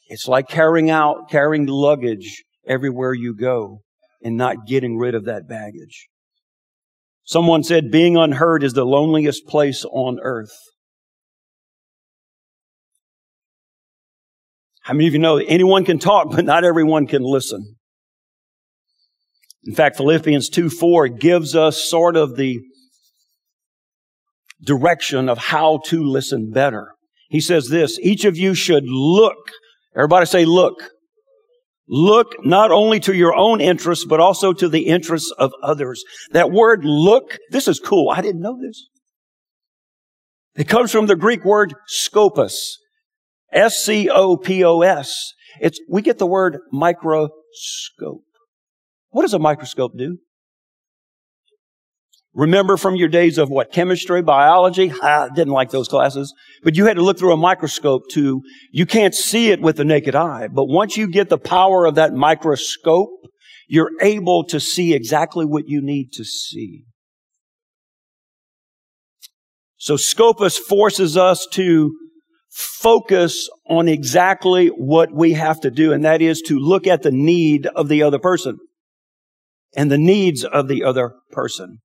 It's 0.09 0.26
like 0.26 0.49
carrying 0.49 0.90
out, 0.90 1.31
carrying 1.31 1.67
luggage 1.67 2.43
everywhere 2.67 3.12
you 3.12 3.35
go 3.35 3.83
and 4.23 4.37
not 4.37 4.67
getting 4.67 4.97
rid 4.97 5.14
of 5.14 5.26
that 5.26 5.47
baggage. 5.47 6.09
Someone 7.29 7.63
said 7.63 7.91
being 7.91 8.17
unheard 8.17 8.65
is 8.65 8.73
the 8.73 8.87
loneliest 8.87 9.47
place 9.47 9.85
on 9.85 10.19
earth. 10.23 10.57
How 14.81 14.95
many 14.95 15.09
of 15.09 15.13
you 15.13 15.19
know 15.19 15.37
anyone 15.37 15.85
can 15.85 15.99
talk, 15.99 16.31
but 16.31 16.47
not 16.47 16.65
everyone 16.65 17.07
can 17.07 17.21
listen? 17.23 17.77
In 19.65 19.75
fact, 19.75 19.99
Philippians 19.99 20.49
2 20.49 20.71
4 20.71 21.09
gives 21.09 21.55
us 21.55 21.85
sort 21.85 22.17
of 22.17 22.37
the 22.37 22.61
direction 24.65 25.29
of 25.29 25.37
how 25.37 25.81
to 25.89 26.03
listen 26.03 26.51
better. 26.51 26.95
He 27.29 27.43
says 27.43 27.69
this, 27.69 27.99
each 27.99 28.25
of 28.25 28.39
you 28.39 28.55
should 28.55 28.85
look. 28.87 29.37
Everybody 29.95 30.25
say 30.25 30.47
look. 30.47 30.77
Look 31.88 32.45
not 32.45 32.71
only 32.71 33.00
to 33.00 33.14
your 33.14 33.35
own 33.35 33.61
interests, 33.61 34.04
but 34.04 34.21
also 34.21 34.52
to 34.52 34.68
the 34.68 34.87
interests 34.87 35.33
of 35.38 35.52
others. 35.62 36.04
That 36.33 36.50
word 36.50 36.85
look, 36.85 37.38
this 37.50 37.66
is 37.66 37.80
cool. 37.80 38.11
I 38.11 38.21
didn't 38.21 38.42
know 38.42 38.59
this. 38.61 38.88
It 40.54 40.68
comes 40.68 40.92
from 40.92 41.07
the 41.07 41.16
Greek 41.16 41.45
word 41.45 41.75
scopus. 41.87 42.78
S-C-O-P-O-S. 43.52 45.33
It's, 45.61 45.80
we 45.88 46.02
get 46.02 46.18
the 46.18 46.26
word 46.26 46.59
microscope. 46.71 48.25
What 49.11 49.23
does 49.23 49.35
a 49.35 49.38
microscope 49.38 49.92
do? 49.97 50.18
Remember 52.38 52.76
from 52.76 52.95
your 52.95 53.09
days 53.09 53.37
of 53.37 53.50
what? 53.50 53.73
Chemistry, 53.73 54.23
biology? 54.23 54.92
I 55.02 55.28
didn't 55.35 55.52
like 55.52 55.71
those 55.71 55.88
classes. 55.88 56.33
But 56.62 56.76
you 56.76 56.87
had 56.87 56.95
to 56.95 57.02
look 57.02 57.18
through 57.18 57.33
a 57.33 57.37
microscope 57.37 58.02
to, 58.12 58.40
you 58.71 58.87
can't 58.87 59.12
see 59.12 59.50
it 59.50 59.61
with 59.61 59.76
the 59.76 59.85
naked 59.85 60.14
eye. 60.14 60.47
But 60.47 60.66
once 60.66 60.97
you 60.97 61.09
get 61.09 61.30
the 61.30 61.37
power 61.37 61.85
of 61.85 61.97
that 61.97 62.12
microscope, 62.12 63.11
you're 63.66 63.90
able 64.00 64.45
to 64.45 64.61
see 64.61 64.95
exactly 64.95 65.45
what 65.45 65.64
you 65.66 65.83
need 65.83 66.12
to 66.12 66.25
see. 66.25 66.85
So 69.76 69.97
Scopus 69.97 70.57
forces 70.59 71.16
us 71.16 71.45
to 71.54 71.92
focus 72.52 73.49
on 73.68 73.88
exactly 73.88 74.68
what 74.68 75.12
we 75.12 75.33
have 75.33 75.61
to 75.62 75.73
do, 75.73 75.92
and 75.92 76.04
that 76.04 76.23
is 76.23 76.40
to 76.42 76.57
look 76.57 76.87
at 76.87 77.02
the 77.02 77.11
need 77.11 77.66
of 77.66 77.88
the 77.88 78.04
other 78.04 78.21
person 78.21 78.59
and 79.76 79.90
the 79.90 79.99
needs 79.99 80.45
of 80.45 80.68
the 80.68 80.85
other 80.85 81.14
person. 81.33 81.78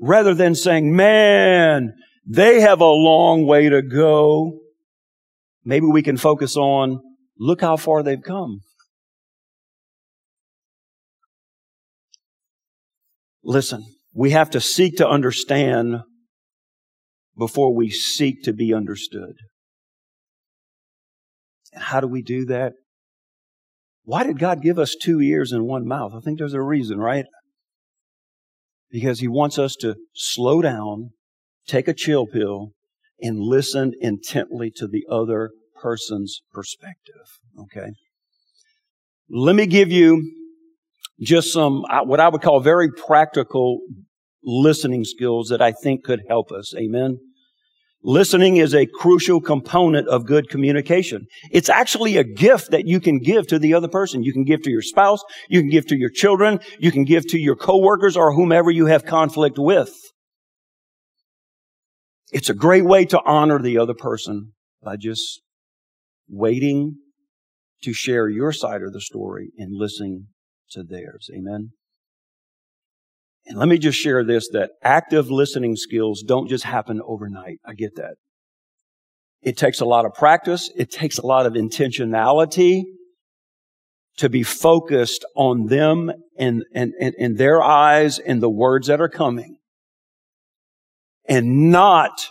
Rather 0.00 0.34
than 0.34 0.54
saying, 0.54 0.96
man, 0.96 1.92
they 2.26 2.60
have 2.60 2.80
a 2.80 2.86
long 2.86 3.46
way 3.46 3.68
to 3.68 3.82
go. 3.82 4.60
Maybe 5.64 5.86
we 5.86 6.02
can 6.02 6.16
focus 6.16 6.56
on, 6.56 7.00
look 7.38 7.60
how 7.60 7.76
far 7.76 8.02
they've 8.02 8.22
come. 8.22 8.60
Listen, 13.44 13.84
we 14.14 14.30
have 14.30 14.50
to 14.50 14.60
seek 14.60 14.96
to 14.96 15.08
understand 15.08 16.00
before 17.36 17.74
we 17.74 17.90
seek 17.90 18.42
to 18.44 18.52
be 18.52 18.72
understood. 18.72 19.34
And 21.72 21.82
how 21.82 22.00
do 22.00 22.06
we 22.06 22.22
do 22.22 22.46
that? 22.46 22.72
Why 24.04 24.24
did 24.24 24.38
God 24.38 24.62
give 24.62 24.78
us 24.78 24.96
two 25.00 25.20
ears 25.20 25.52
and 25.52 25.66
one 25.66 25.86
mouth? 25.86 26.12
I 26.14 26.20
think 26.20 26.38
there's 26.38 26.54
a 26.54 26.62
reason, 26.62 26.98
right? 26.98 27.26
Because 28.90 29.20
He 29.20 29.28
wants 29.28 29.58
us 29.58 29.76
to 29.76 29.96
slow 30.14 30.62
down, 30.62 31.10
take 31.66 31.88
a 31.88 31.94
chill 31.94 32.26
pill, 32.26 32.72
and 33.20 33.38
listen 33.38 33.92
intently 34.00 34.70
to 34.76 34.86
the 34.86 35.04
other 35.10 35.50
person's 35.80 36.42
perspective. 36.52 37.38
Okay? 37.58 37.90
Let 39.28 39.54
me 39.54 39.66
give 39.66 39.90
you 39.90 40.32
just 41.20 41.52
some, 41.52 41.84
what 42.04 42.20
I 42.20 42.28
would 42.28 42.42
call 42.42 42.60
very 42.60 42.90
practical 42.90 43.80
listening 44.42 45.04
skills 45.04 45.48
that 45.48 45.60
I 45.60 45.72
think 45.72 46.02
could 46.04 46.22
help 46.28 46.50
us. 46.50 46.74
Amen. 46.74 47.18
Listening 48.02 48.56
is 48.56 48.74
a 48.74 48.86
crucial 48.86 49.40
component 49.40 50.08
of 50.08 50.24
good 50.24 50.48
communication. 50.48 51.26
It's 51.50 51.68
actually 51.68 52.16
a 52.16 52.24
gift 52.24 52.70
that 52.70 52.86
you 52.86 52.98
can 52.98 53.18
give 53.18 53.46
to 53.48 53.58
the 53.58 53.74
other 53.74 53.88
person. 53.88 54.22
You 54.22 54.32
can 54.32 54.44
give 54.44 54.62
to 54.62 54.70
your 54.70 54.80
spouse, 54.80 55.22
you 55.50 55.60
can 55.60 55.68
give 55.68 55.86
to 55.88 55.96
your 55.96 56.08
children, 56.08 56.60
you 56.78 56.90
can 56.90 57.04
give 57.04 57.26
to 57.28 57.38
your 57.38 57.56
coworkers 57.56 58.16
or 58.16 58.32
whomever 58.32 58.70
you 58.70 58.86
have 58.86 59.04
conflict 59.04 59.58
with. 59.58 59.94
It's 62.32 62.48
a 62.48 62.54
great 62.54 62.84
way 62.84 63.04
to 63.06 63.20
honor 63.24 63.58
the 63.58 63.76
other 63.76 63.94
person 63.94 64.52
by 64.82 64.96
just 64.96 65.42
waiting 66.28 66.96
to 67.82 67.92
share 67.92 68.28
your 68.28 68.52
side 68.52 68.82
of 68.82 68.92
the 68.92 69.00
story 69.00 69.50
and 69.58 69.76
listening 69.76 70.28
to 70.70 70.82
theirs. 70.82 71.28
Amen. 71.36 71.72
And 73.46 73.58
let 73.58 73.68
me 73.68 73.78
just 73.78 73.98
share 73.98 74.24
this 74.24 74.48
that 74.52 74.72
active 74.82 75.30
listening 75.30 75.76
skills 75.76 76.22
don't 76.26 76.48
just 76.48 76.64
happen 76.64 77.00
overnight. 77.04 77.58
I 77.64 77.74
get 77.74 77.96
that. 77.96 78.16
It 79.42 79.56
takes 79.56 79.80
a 79.80 79.86
lot 79.86 80.04
of 80.04 80.12
practice. 80.14 80.70
It 80.76 80.90
takes 80.90 81.18
a 81.18 81.26
lot 81.26 81.46
of 81.46 81.54
intentionality 81.54 82.82
to 84.18 84.28
be 84.28 84.42
focused 84.42 85.24
on 85.34 85.66
them 85.66 86.12
and, 86.38 86.62
and, 86.74 86.92
and, 87.00 87.14
and 87.18 87.38
their 87.38 87.62
eyes 87.62 88.18
and 88.18 88.42
the 88.42 88.50
words 88.50 88.88
that 88.88 89.00
are 89.00 89.08
coming. 89.08 89.56
And 91.26 91.70
not 91.70 92.28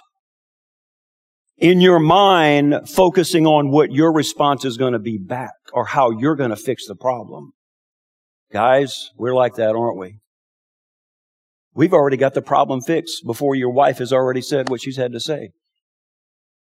in 1.57 1.81
your 1.81 1.99
mind 1.99 2.87
focusing 2.87 3.47
on 3.47 3.71
what 3.71 3.91
your 3.91 4.13
response 4.13 4.65
is 4.65 4.77
going 4.77 4.93
to 4.93 4.99
be 4.99 5.17
back 5.17 5.53
or 5.73 5.85
how 5.85 6.11
you're 6.11 6.35
going 6.35 6.51
to 6.51 6.55
fix 6.55 6.87
the 6.87 6.95
problem. 6.95 7.53
Guys, 8.51 9.09
we're 9.17 9.35
like 9.35 9.55
that, 9.55 9.75
aren't 9.75 9.97
we? 9.97 10.19
We've 11.79 11.93
already 11.93 12.17
got 12.17 12.33
the 12.33 12.41
problem 12.41 12.81
fixed 12.81 13.25
before 13.25 13.55
your 13.55 13.69
wife 13.69 13.99
has 13.99 14.11
already 14.11 14.41
said 14.41 14.67
what 14.67 14.81
she's 14.81 14.97
had 14.97 15.13
to 15.13 15.19
say. 15.21 15.51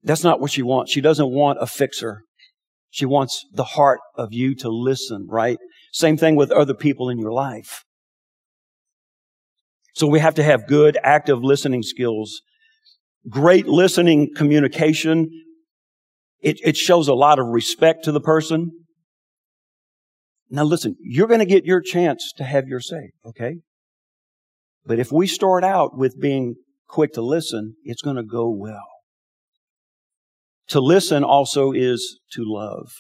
That's 0.03 0.23
not 0.23 0.41
what 0.41 0.51
she 0.51 0.61
wants. 0.61 0.93
She 0.93 1.01
doesn't 1.01 1.31
want 1.31 1.57
a 1.59 1.67
fixer. 1.67 2.21
She 2.91 3.07
wants 3.07 3.47
the 3.51 3.65
heart 3.65 4.01
of 4.19 4.29
you 4.33 4.55
to 4.57 4.69
listen, 4.69 5.27
right? 5.31 5.57
Same 5.91 6.19
thing 6.19 6.37
with 6.37 6.51
other 6.51 6.75
people 6.75 7.09
in 7.09 7.19
your 7.19 7.33
life. 7.33 7.83
So 9.95 10.07
we 10.07 10.19
have 10.19 10.35
to 10.35 10.43
have 10.43 10.67
good 10.67 10.99
active 11.03 11.43
listening 11.43 11.83
skills. 11.83 12.43
Great 13.27 13.67
listening 13.67 14.35
communication. 14.37 15.31
It, 16.43 16.61
it 16.63 16.77
shows 16.77 17.09
a 17.09 17.15
lot 17.15 17.39
of 17.39 17.47
respect 17.47 18.05
to 18.05 18.13
the 18.13 18.21
person. 18.21 18.71
Now 20.51 20.65
listen, 20.65 20.97
you're 21.01 21.27
going 21.27 21.41
to 21.41 21.47
get 21.47 21.65
your 21.65 21.81
chance 21.81 22.35
to 22.37 22.45
have 22.45 22.69
your 22.69 22.81
say, 22.81 23.13
okay? 23.25 23.61
But 24.85 24.99
if 24.99 25.13
we 25.13 25.27
start 25.27 25.65
out 25.65 25.97
with 25.97 26.21
being 26.21 26.57
quick 26.89 27.13
to 27.13 27.23
listen, 27.23 27.77
it's 27.85 28.03
going 28.03 28.17
to 28.17 28.23
go 28.23 28.51
well. 28.51 28.87
To 30.69 30.81
listen 30.81 31.25
also 31.25 31.73
is 31.73 32.21
to 32.33 32.43
love. 32.45 32.93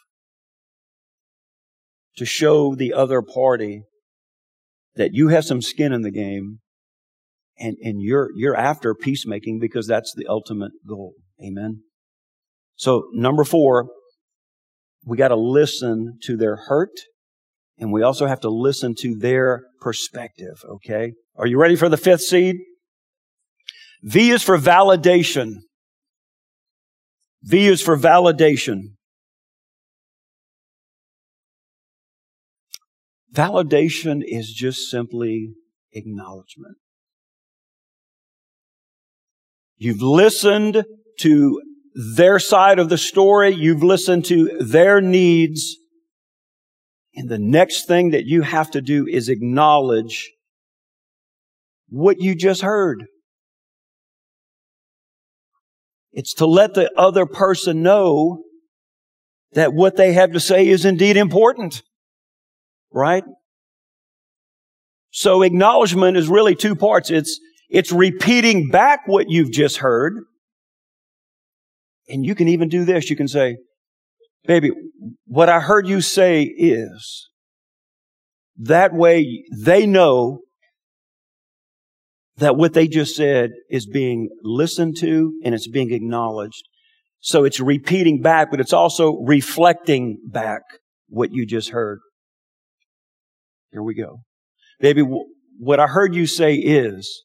To 2.16 2.24
show 2.24 2.74
the 2.74 2.92
other 2.92 3.22
party 3.22 3.82
that 4.96 5.10
you 5.12 5.28
have 5.28 5.44
some 5.44 5.62
skin 5.62 5.92
in 5.92 6.02
the 6.02 6.10
game 6.10 6.58
and, 7.58 7.76
and 7.82 8.00
you're, 8.00 8.30
you're 8.34 8.56
after 8.56 8.94
peacemaking 8.94 9.58
because 9.60 9.86
that's 9.86 10.12
the 10.16 10.26
ultimate 10.26 10.72
goal. 10.86 11.14
Amen. 11.42 11.82
So 12.76 13.04
number 13.12 13.44
four, 13.44 13.88
we 15.04 15.16
got 15.16 15.28
to 15.28 15.36
listen 15.36 16.18
to 16.24 16.36
their 16.36 16.56
hurt 16.56 16.90
and 17.80 17.92
we 17.92 18.02
also 18.02 18.26
have 18.26 18.40
to 18.40 18.50
listen 18.50 18.94
to 19.00 19.16
their 19.16 19.62
perspective. 19.80 20.62
Okay. 20.68 21.14
Are 21.36 21.46
you 21.46 21.58
ready 21.58 21.76
for 21.76 21.88
the 21.88 21.96
fifth 21.96 22.20
seed? 22.20 22.56
V 24.02 24.30
is 24.30 24.42
for 24.42 24.58
validation. 24.58 25.56
V 27.42 27.66
is 27.66 27.80
for 27.80 27.96
validation. 27.96 28.94
Validation 33.34 34.22
is 34.24 34.52
just 34.52 34.90
simply 34.90 35.54
acknowledgement. 35.92 36.76
You've 39.76 40.02
listened 40.02 40.84
to 41.20 41.62
their 41.94 42.38
side 42.38 42.78
of 42.78 42.88
the 42.90 42.98
story. 42.98 43.50
You've 43.50 43.82
listened 43.82 44.26
to 44.26 44.58
their 44.58 45.00
needs. 45.00 45.76
And 47.14 47.28
the 47.28 47.38
next 47.38 47.86
thing 47.86 48.10
that 48.10 48.24
you 48.26 48.42
have 48.42 48.70
to 48.72 48.80
do 48.80 49.06
is 49.06 49.28
acknowledge 49.28 50.30
what 51.88 52.20
you 52.20 52.34
just 52.34 52.62
heard. 52.62 53.04
It's 56.12 56.34
to 56.34 56.46
let 56.46 56.74
the 56.74 56.90
other 56.96 57.26
person 57.26 57.82
know 57.82 58.42
that 59.52 59.72
what 59.72 59.96
they 59.96 60.12
have 60.12 60.32
to 60.32 60.40
say 60.40 60.68
is 60.68 60.84
indeed 60.84 61.16
important. 61.16 61.82
Right? 62.92 63.24
So 65.10 65.42
acknowledgement 65.42 66.16
is 66.16 66.28
really 66.28 66.54
two 66.54 66.76
parts. 66.76 67.10
It's, 67.10 67.40
it's 67.68 67.92
repeating 67.92 68.68
back 68.68 69.00
what 69.06 69.28
you've 69.28 69.50
just 69.50 69.78
heard. 69.78 70.14
And 72.08 72.24
you 72.24 72.34
can 72.34 72.48
even 72.48 72.68
do 72.68 72.84
this. 72.84 73.10
You 73.10 73.16
can 73.16 73.28
say, 73.28 73.56
baby, 74.44 74.70
what 75.26 75.48
I 75.48 75.60
heard 75.60 75.86
you 75.86 76.00
say 76.00 76.42
is, 76.42 77.28
that 78.56 78.92
way 78.92 79.44
they 79.56 79.86
know 79.86 80.40
that 82.36 82.56
what 82.56 82.72
they 82.74 82.88
just 82.88 83.16
said 83.16 83.50
is 83.70 83.86
being 83.86 84.28
listened 84.42 84.96
to 84.98 85.38
and 85.44 85.54
it's 85.54 85.68
being 85.68 85.92
acknowledged. 85.92 86.62
So 87.20 87.44
it's 87.44 87.60
repeating 87.60 88.20
back, 88.20 88.50
but 88.50 88.60
it's 88.60 88.72
also 88.72 89.18
reflecting 89.22 90.18
back 90.26 90.62
what 91.08 91.32
you 91.32 91.46
just 91.46 91.70
heard. 91.70 92.00
Here 93.72 93.82
we 93.82 93.94
go. 93.94 94.22
Baby, 94.80 95.02
what 95.58 95.80
I 95.80 95.86
heard 95.86 96.14
you 96.14 96.26
say 96.26 96.54
is, 96.54 97.24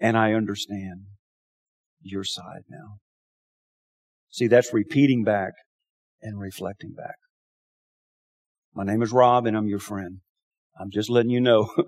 and 0.00 0.16
I 0.16 0.32
understand 0.32 1.06
your 2.02 2.24
side 2.24 2.64
now. 2.68 2.98
See, 4.34 4.48
that's 4.48 4.74
repeating 4.74 5.22
back 5.22 5.52
and 6.20 6.40
reflecting 6.40 6.92
back. 6.92 7.14
My 8.74 8.82
name 8.82 9.00
is 9.00 9.12
Rob 9.12 9.46
and 9.46 9.56
I'm 9.56 9.68
your 9.68 9.78
friend. 9.78 10.22
I'm 10.76 10.90
just 10.90 11.08
letting 11.08 11.30
you 11.30 11.40
know 11.40 11.70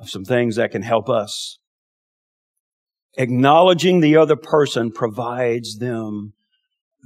of 0.00 0.10
some 0.10 0.24
things 0.24 0.56
that 0.56 0.72
can 0.72 0.82
help 0.82 1.08
us. 1.08 1.60
Acknowledging 3.16 4.00
the 4.00 4.16
other 4.16 4.34
person 4.34 4.90
provides 4.90 5.78
them 5.78 6.32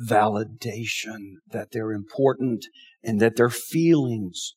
validation 0.08 1.34
that 1.46 1.68
they're 1.70 1.92
important 1.92 2.64
and 3.02 3.20
that 3.20 3.36
their 3.36 3.50
feelings 3.50 4.54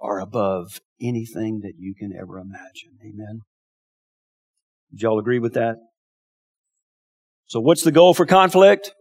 are 0.00 0.18
above 0.18 0.80
anything 1.00 1.60
that 1.62 1.74
you 1.78 1.94
can 1.96 2.12
ever 2.12 2.40
imagine. 2.40 2.98
Amen. 3.00 3.42
Did 4.90 5.02
y'all 5.02 5.20
agree 5.20 5.38
with 5.38 5.54
that? 5.54 5.76
So 7.52 7.60
what's 7.60 7.82
the 7.82 7.92
goal 7.92 8.14
for 8.14 8.24
conflict? 8.24 8.94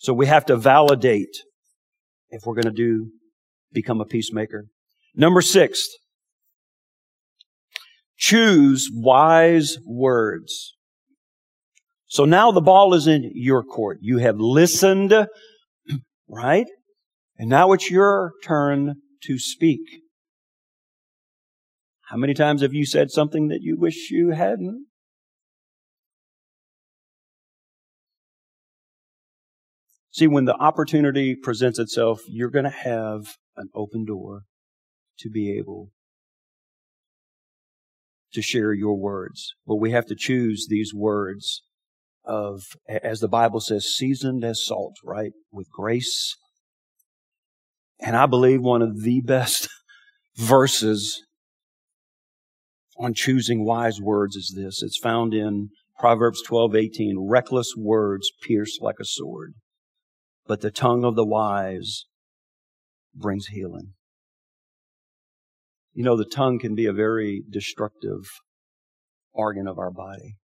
So 0.00 0.12
we 0.12 0.26
have 0.26 0.44
to 0.46 0.56
validate 0.58 1.34
if 2.28 2.42
we're 2.44 2.56
going 2.56 2.64
to 2.64 2.70
do 2.72 3.08
become 3.72 4.02
a 4.02 4.04
peacemaker. 4.04 4.66
Number 5.14 5.40
six, 5.40 5.88
choose 8.18 8.90
wise 8.92 9.78
words. 9.86 10.74
So 12.04 12.26
now 12.26 12.52
the 12.52 12.60
ball 12.60 12.92
is 12.92 13.06
in 13.06 13.30
your 13.32 13.64
court. 13.64 13.96
You 14.02 14.18
have 14.18 14.36
listened, 14.38 15.14
right? 16.28 16.66
And 17.38 17.48
now 17.48 17.72
it's 17.72 17.90
your 17.90 18.32
turn 18.44 18.96
to 19.22 19.38
speak. 19.38 19.80
How 22.10 22.18
many 22.18 22.34
times 22.34 22.60
have 22.60 22.74
you 22.74 22.84
said 22.84 23.10
something 23.10 23.48
that 23.48 23.60
you 23.62 23.78
wish 23.78 24.10
you 24.10 24.32
hadn't? 24.32 24.89
See, 30.12 30.26
when 30.26 30.44
the 30.44 30.56
opportunity 30.56 31.36
presents 31.36 31.78
itself, 31.78 32.20
you're 32.26 32.50
going 32.50 32.64
to 32.64 32.70
have 32.70 33.36
an 33.56 33.68
open 33.74 34.04
door 34.04 34.42
to 35.20 35.30
be 35.30 35.56
able 35.56 35.90
to 38.32 38.42
share 38.42 38.72
your 38.72 38.98
words. 38.98 39.54
But 39.66 39.76
we 39.76 39.92
have 39.92 40.06
to 40.06 40.16
choose 40.16 40.66
these 40.68 40.92
words 40.94 41.62
of, 42.24 42.62
as 42.88 43.20
the 43.20 43.28
Bible 43.28 43.60
says, 43.60 43.86
seasoned 43.86 44.44
as 44.44 44.64
salt, 44.64 44.96
right? 45.04 45.32
With 45.52 45.70
grace. 45.70 46.36
And 48.00 48.16
I 48.16 48.26
believe 48.26 48.62
one 48.62 48.82
of 48.82 49.02
the 49.02 49.20
best 49.20 49.68
verses 50.36 51.22
on 52.98 53.14
choosing 53.14 53.64
wise 53.64 54.00
words 54.00 54.36
is 54.36 54.54
this. 54.56 54.82
It's 54.82 54.98
found 54.98 55.34
in 55.34 55.70
Proverbs 55.98 56.42
12, 56.42 56.74
18. 56.74 57.26
Reckless 57.28 57.74
words 57.76 58.30
pierce 58.42 58.78
like 58.80 58.96
a 59.00 59.04
sword, 59.04 59.54
but 60.46 60.60
the 60.60 60.70
tongue 60.70 61.04
of 61.04 61.16
the 61.16 61.26
wise 61.26 62.06
brings 63.14 63.46
healing. 63.48 63.94
You 65.92 66.04
know, 66.04 66.16
the 66.16 66.24
tongue 66.24 66.58
can 66.58 66.74
be 66.74 66.86
a 66.86 66.92
very 66.92 67.42
destructive 67.50 68.22
organ 69.32 69.66
of 69.66 69.78
our 69.78 69.90
body. 69.90 70.36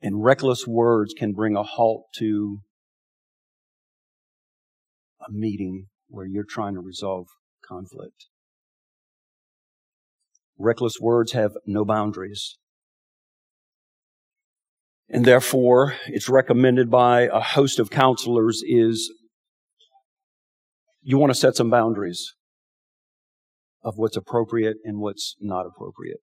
And 0.00 0.24
reckless 0.24 0.66
words 0.66 1.14
can 1.16 1.32
bring 1.32 1.56
a 1.56 1.62
halt 1.62 2.06
to 2.16 2.60
a 5.20 5.32
meeting 5.32 5.86
where 6.08 6.26
you're 6.26 6.44
trying 6.44 6.74
to 6.74 6.80
resolve 6.80 7.28
conflict. 7.66 8.26
Reckless 10.58 10.98
words 11.00 11.32
have 11.32 11.52
no 11.66 11.84
boundaries. 11.84 12.58
And 15.08 15.24
therefore, 15.24 15.96
it's 16.06 16.28
recommended 16.28 16.90
by 16.90 17.22
a 17.22 17.40
host 17.40 17.78
of 17.78 17.90
counselors 17.90 18.62
is 18.66 19.12
you 21.02 21.18
want 21.18 21.30
to 21.30 21.38
set 21.38 21.56
some 21.56 21.70
boundaries 21.70 22.34
of 23.82 23.94
what's 23.96 24.16
appropriate 24.16 24.76
and 24.84 25.00
what's 25.00 25.36
not 25.40 25.66
appropriate. 25.66 26.18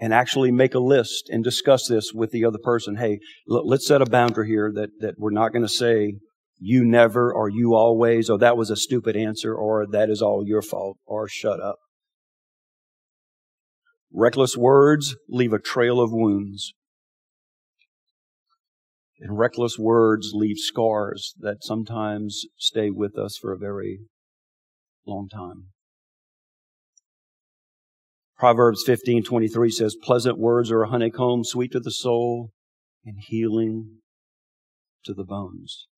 And 0.00 0.12
actually 0.12 0.50
make 0.50 0.74
a 0.74 0.80
list 0.80 1.28
and 1.30 1.42
discuss 1.42 1.86
this 1.88 2.12
with 2.12 2.30
the 2.30 2.44
other 2.44 2.58
person. 2.62 2.96
Hey, 2.96 3.18
let's 3.46 3.86
set 3.86 4.02
a 4.02 4.06
boundary 4.06 4.48
here 4.48 4.70
that, 4.74 4.90
that 5.00 5.14
we're 5.18 5.30
not 5.30 5.52
going 5.52 5.62
to 5.62 5.68
say 5.68 6.14
you 6.58 6.84
never 6.84 7.32
or 7.32 7.48
you 7.48 7.74
always 7.74 8.30
or 8.30 8.38
that 8.38 8.56
was 8.56 8.70
a 8.70 8.76
stupid 8.76 9.16
answer 9.16 9.54
or 9.54 9.86
that 9.90 10.10
is 10.10 10.22
all 10.22 10.44
your 10.46 10.62
fault 10.62 10.98
or 11.04 11.28
shut 11.28 11.60
up. 11.60 11.76
Reckless 14.16 14.56
words 14.56 15.16
leave 15.28 15.52
a 15.52 15.58
trail 15.58 16.00
of 16.00 16.12
wounds. 16.12 16.72
And 19.18 19.36
reckless 19.36 19.76
words 19.76 20.30
leave 20.32 20.58
scars 20.58 21.34
that 21.40 21.64
sometimes 21.64 22.44
stay 22.56 22.90
with 22.90 23.18
us 23.18 23.36
for 23.36 23.52
a 23.52 23.58
very 23.58 23.98
long 25.04 25.28
time. 25.28 25.72
Proverbs 28.36 28.84
15:23 28.84 29.70
says, 29.70 29.96
"Pleasant 29.96 30.38
words 30.38 30.70
are 30.70 30.82
a 30.82 30.90
honeycomb, 30.90 31.42
sweet 31.42 31.72
to 31.72 31.80
the 31.80 31.90
soul 31.90 32.52
and 33.04 33.18
healing 33.18 34.02
to 35.04 35.12
the 35.12 35.24
bones." 35.24 35.88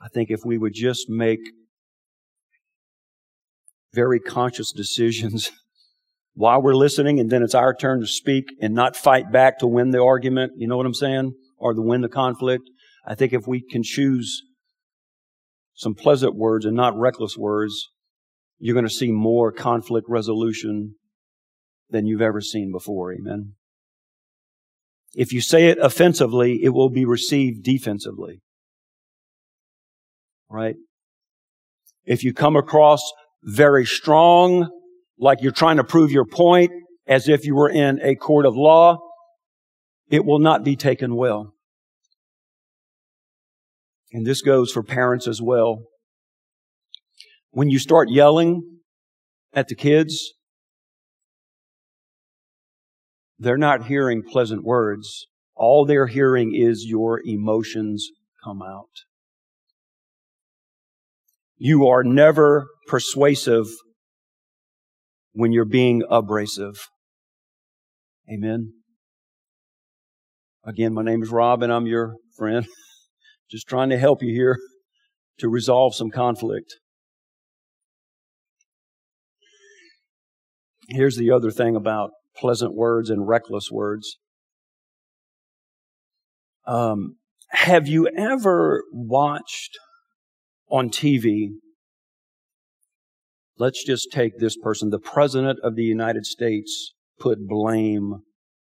I 0.00 0.08
think 0.08 0.30
if 0.30 0.40
we 0.44 0.58
would 0.58 0.74
just 0.74 1.08
make 1.08 1.52
very 3.92 4.20
conscious 4.20 4.72
decisions 4.72 5.50
while 6.34 6.62
we're 6.62 6.74
listening 6.74 7.20
and 7.20 7.30
then 7.30 7.42
it's 7.42 7.54
our 7.54 7.74
turn 7.74 8.00
to 8.00 8.06
speak 8.06 8.46
and 8.60 8.74
not 8.74 8.96
fight 8.96 9.30
back 9.30 9.58
to 9.58 9.66
win 9.66 9.90
the 9.90 10.02
argument. 10.02 10.52
You 10.56 10.66
know 10.66 10.76
what 10.76 10.86
I'm 10.86 10.94
saying? 10.94 11.34
Or 11.58 11.74
to 11.74 11.82
win 11.82 12.00
the 12.00 12.08
conflict. 12.08 12.64
I 13.06 13.14
think 13.14 13.32
if 13.32 13.46
we 13.46 13.60
can 13.60 13.82
choose 13.82 14.42
some 15.74 15.94
pleasant 15.94 16.36
words 16.36 16.64
and 16.64 16.76
not 16.76 16.96
reckless 16.96 17.36
words, 17.36 17.90
you're 18.58 18.74
going 18.74 18.86
to 18.86 18.90
see 18.90 19.10
more 19.10 19.50
conflict 19.52 20.06
resolution 20.08 20.94
than 21.90 22.06
you've 22.06 22.22
ever 22.22 22.40
seen 22.40 22.70
before. 22.72 23.12
Amen. 23.12 23.54
If 25.14 25.32
you 25.32 25.40
say 25.40 25.66
it 25.68 25.78
offensively, 25.78 26.60
it 26.62 26.70
will 26.70 26.88
be 26.88 27.04
received 27.04 27.64
defensively. 27.64 28.40
Right? 30.48 30.76
If 32.04 32.24
you 32.24 32.32
come 32.32 32.56
across 32.56 33.02
very 33.42 33.84
strong, 33.84 34.68
like 35.18 35.42
you're 35.42 35.52
trying 35.52 35.76
to 35.76 35.84
prove 35.84 36.10
your 36.10 36.24
point, 36.24 36.70
as 37.06 37.28
if 37.28 37.44
you 37.44 37.54
were 37.54 37.68
in 37.68 38.00
a 38.02 38.14
court 38.14 38.46
of 38.46 38.56
law, 38.56 38.98
it 40.08 40.24
will 40.24 40.38
not 40.38 40.64
be 40.64 40.76
taken 40.76 41.16
well. 41.16 41.54
And 44.12 44.26
this 44.26 44.42
goes 44.42 44.70
for 44.70 44.82
parents 44.82 45.26
as 45.26 45.40
well. 45.40 45.78
When 47.50 47.70
you 47.70 47.78
start 47.78 48.10
yelling 48.10 48.78
at 49.52 49.68
the 49.68 49.74
kids, 49.74 50.34
they're 53.38 53.56
not 53.56 53.86
hearing 53.86 54.22
pleasant 54.22 54.64
words. 54.64 55.26
All 55.56 55.84
they're 55.84 56.06
hearing 56.06 56.54
is 56.54 56.84
your 56.86 57.20
emotions 57.24 58.08
come 58.44 58.62
out. 58.62 59.04
You 61.56 61.86
are 61.86 62.04
never 62.04 62.66
persuasive 62.86 63.66
when 65.32 65.52
you're 65.52 65.64
being 65.64 66.02
abrasive. 66.10 66.88
Amen. 68.32 68.72
Again, 70.64 70.94
my 70.94 71.02
name 71.02 71.22
is 71.22 71.30
Rob 71.30 71.62
and 71.62 71.72
I'm 71.72 71.86
your 71.86 72.16
friend. 72.36 72.66
Just 73.50 73.68
trying 73.68 73.90
to 73.90 73.98
help 73.98 74.22
you 74.22 74.32
here 74.32 74.58
to 75.38 75.48
resolve 75.48 75.94
some 75.94 76.10
conflict. 76.10 76.76
Here's 80.88 81.16
the 81.16 81.30
other 81.30 81.50
thing 81.50 81.74
about 81.74 82.10
pleasant 82.36 82.74
words 82.74 83.10
and 83.10 83.26
reckless 83.26 83.70
words. 83.70 84.18
Um, 86.66 87.16
have 87.50 87.88
you 87.88 88.08
ever 88.08 88.84
watched 88.92 89.78
on 90.70 90.90
TV? 90.90 91.48
Let's 93.58 93.84
just 93.84 94.08
take 94.10 94.38
this 94.38 94.56
person. 94.56 94.90
The 94.90 94.98
President 94.98 95.58
of 95.62 95.76
the 95.76 95.82
United 95.82 96.26
States 96.26 96.94
put 97.18 97.46
blame 97.46 98.22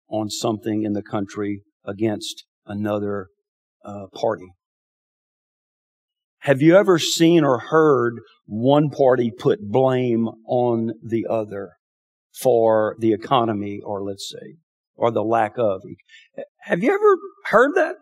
on 0.09 0.29
something 0.29 0.83
in 0.83 0.93
the 0.93 1.03
country 1.03 1.61
against 1.85 2.45
another 2.65 3.27
uh, 3.85 4.07
party. 4.13 4.53
Have 6.39 6.61
you 6.61 6.75
ever 6.75 6.99
seen 6.99 7.43
or 7.43 7.59
heard 7.59 8.15
one 8.45 8.89
party 8.89 9.31
put 9.31 9.59
blame 9.61 10.27
on 10.45 10.91
the 11.01 11.25
other 11.29 11.73
for 12.41 12.97
the 12.99 13.13
economy, 13.13 13.79
or 13.83 14.03
let's 14.03 14.29
say, 14.29 14.55
or 14.95 15.09
the 15.11 15.23
lack 15.23 15.57
of? 15.57 15.81
Have 16.61 16.83
you 16.83 16.93
ever 16.93 17.17
heard 17.45 17.75
that? 17.75 17.95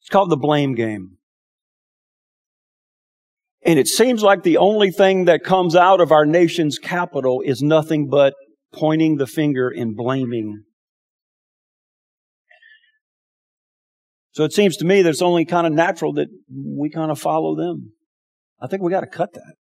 It's 0.00 0.08
called 0.08 0.30
the 0.30 0.36
blame 0.36 0.74
game. 0.74 1.18
And 3.64 3.78
it 3.78 3.88
seems 3.88 4.22
like 4.22 4.42
the 4.42 4.58
only 4.58 4.90
thing 4.90 5.24
that 5.24 5.42
comes 5.42 5.74
out 5.74 6.00
of 6.00 6.12
our 6.12 6.26
nation's 6.26 6.78
capital 6.78 7.42
is 7.44 7.62
nothing 7.62 8.08
but 8.08 8.34
pointing 8.74 9.16
the 9.16 9.26
finger 9.26 9.70
and 9.70 9.96
blaming. 9.96 10.64
So 14.32 14.44
it 14.44 14.52
seems 14.52 14.76
to 14.78 14.84
me 14.84 15.00
that 15.02 15.08
it's 15.08 15.22
only 15.22 15.44
kind 15.44 15.66
of 15.66 15.72
natural 15.72 16.12
that 16.14 16.28
we 16.52 16.90
kind 16.90 17.10
of 17.10 17.18
follow 17.18 17.56
them. 17.56 17.92
I 18.60 18.66
think 18.66 18.82
we 18.82 18.90
got 18.90 19.00
to 19.00 19.06
cut 19.06 19.32
that. 19.32 19.54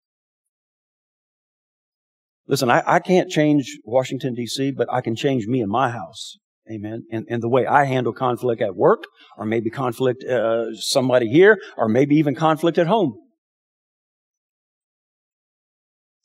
Listen, 2.47 2.69
I, 2.69 2.81
I 2.85 2.99
can't 2.99 3.29
change 3.29 3.79
Washington, 3.83 4.33
D.C., 4.33 4.71
but 4.71 4.87
I 4.91 5.01
can 5.01 5.15
change 5.15 5.45
me 5.45 5.61
in 5.61 5.69
my 5.69 5.89
house. 5.89 6.37
Amen. 6.71 7.03
And, 7.11 7.25
and 7.29 7.43
the 7.43 7.49
way 7.49 7.65
I 7.65 7.85
handle 7.85 8.13
conflict 8.13 8.61
at 8.61 8.75
work, 8.75 9.03
or 9.37 9.45
maybe 9.45 9.69
conflict, 9.69 10.23
uh, 10.23 10.73
somebody 10.75 11.27
here, 11.27 11.57
or 11.77 11.87
maybe 11.87 12.15
even 12.15 12.33
conflict 12.33 12.77
at 12.77 12.87
home. 12.87 13.13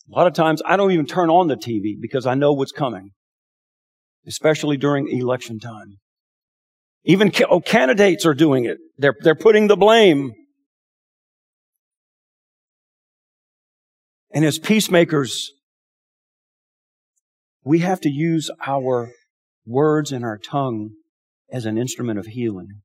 A 0.09 0.17
lot 0.17 0.27
of 0.27 0.35
times 0.35 0.63
I 0.65 0.77
don't 0.77 0.93
even 0.93 1.07
turn 1.07 1.31
on 1.31 1.49
the 1.49 1.57
TV 1.57 2.01
because 2.01 2.27
I 2.27 2.35
know 2.35 2.53
what's 2.53 2.73
coming, 2.73 3.11
especially 4.27 4.77
during 4.77 5.09
election 5.09 5.59
time. 5.59 5.99
Even 7.05 7.33
oh, 7.49 7.61
candidates 7.61 8.27
are 8.27 8.35
doing 8.35 8.65
it. 8.65 8.79
They're, 8.99 9.17
they're 9.21 9.35
putting 9.35 9.69
the 9.69 9.77
blame. 9.77 10.33
And 14.33 14.45
as 14.45 14.59
peacemakers, 14.59 15.53
we 17.65 17.81
have 17.81 18.01
to 18.03 18.11
use 18.11 18.51
our 18.67 19.11
words 19.65 20.13
and 20.13 20.25
our 20.25 20.39
tongue 20.39 20.91
as 21.51 21.65
an 21.65 21.79
instrument 21.79 22.19
of 22.19 22.27
healing. 22.27 22.83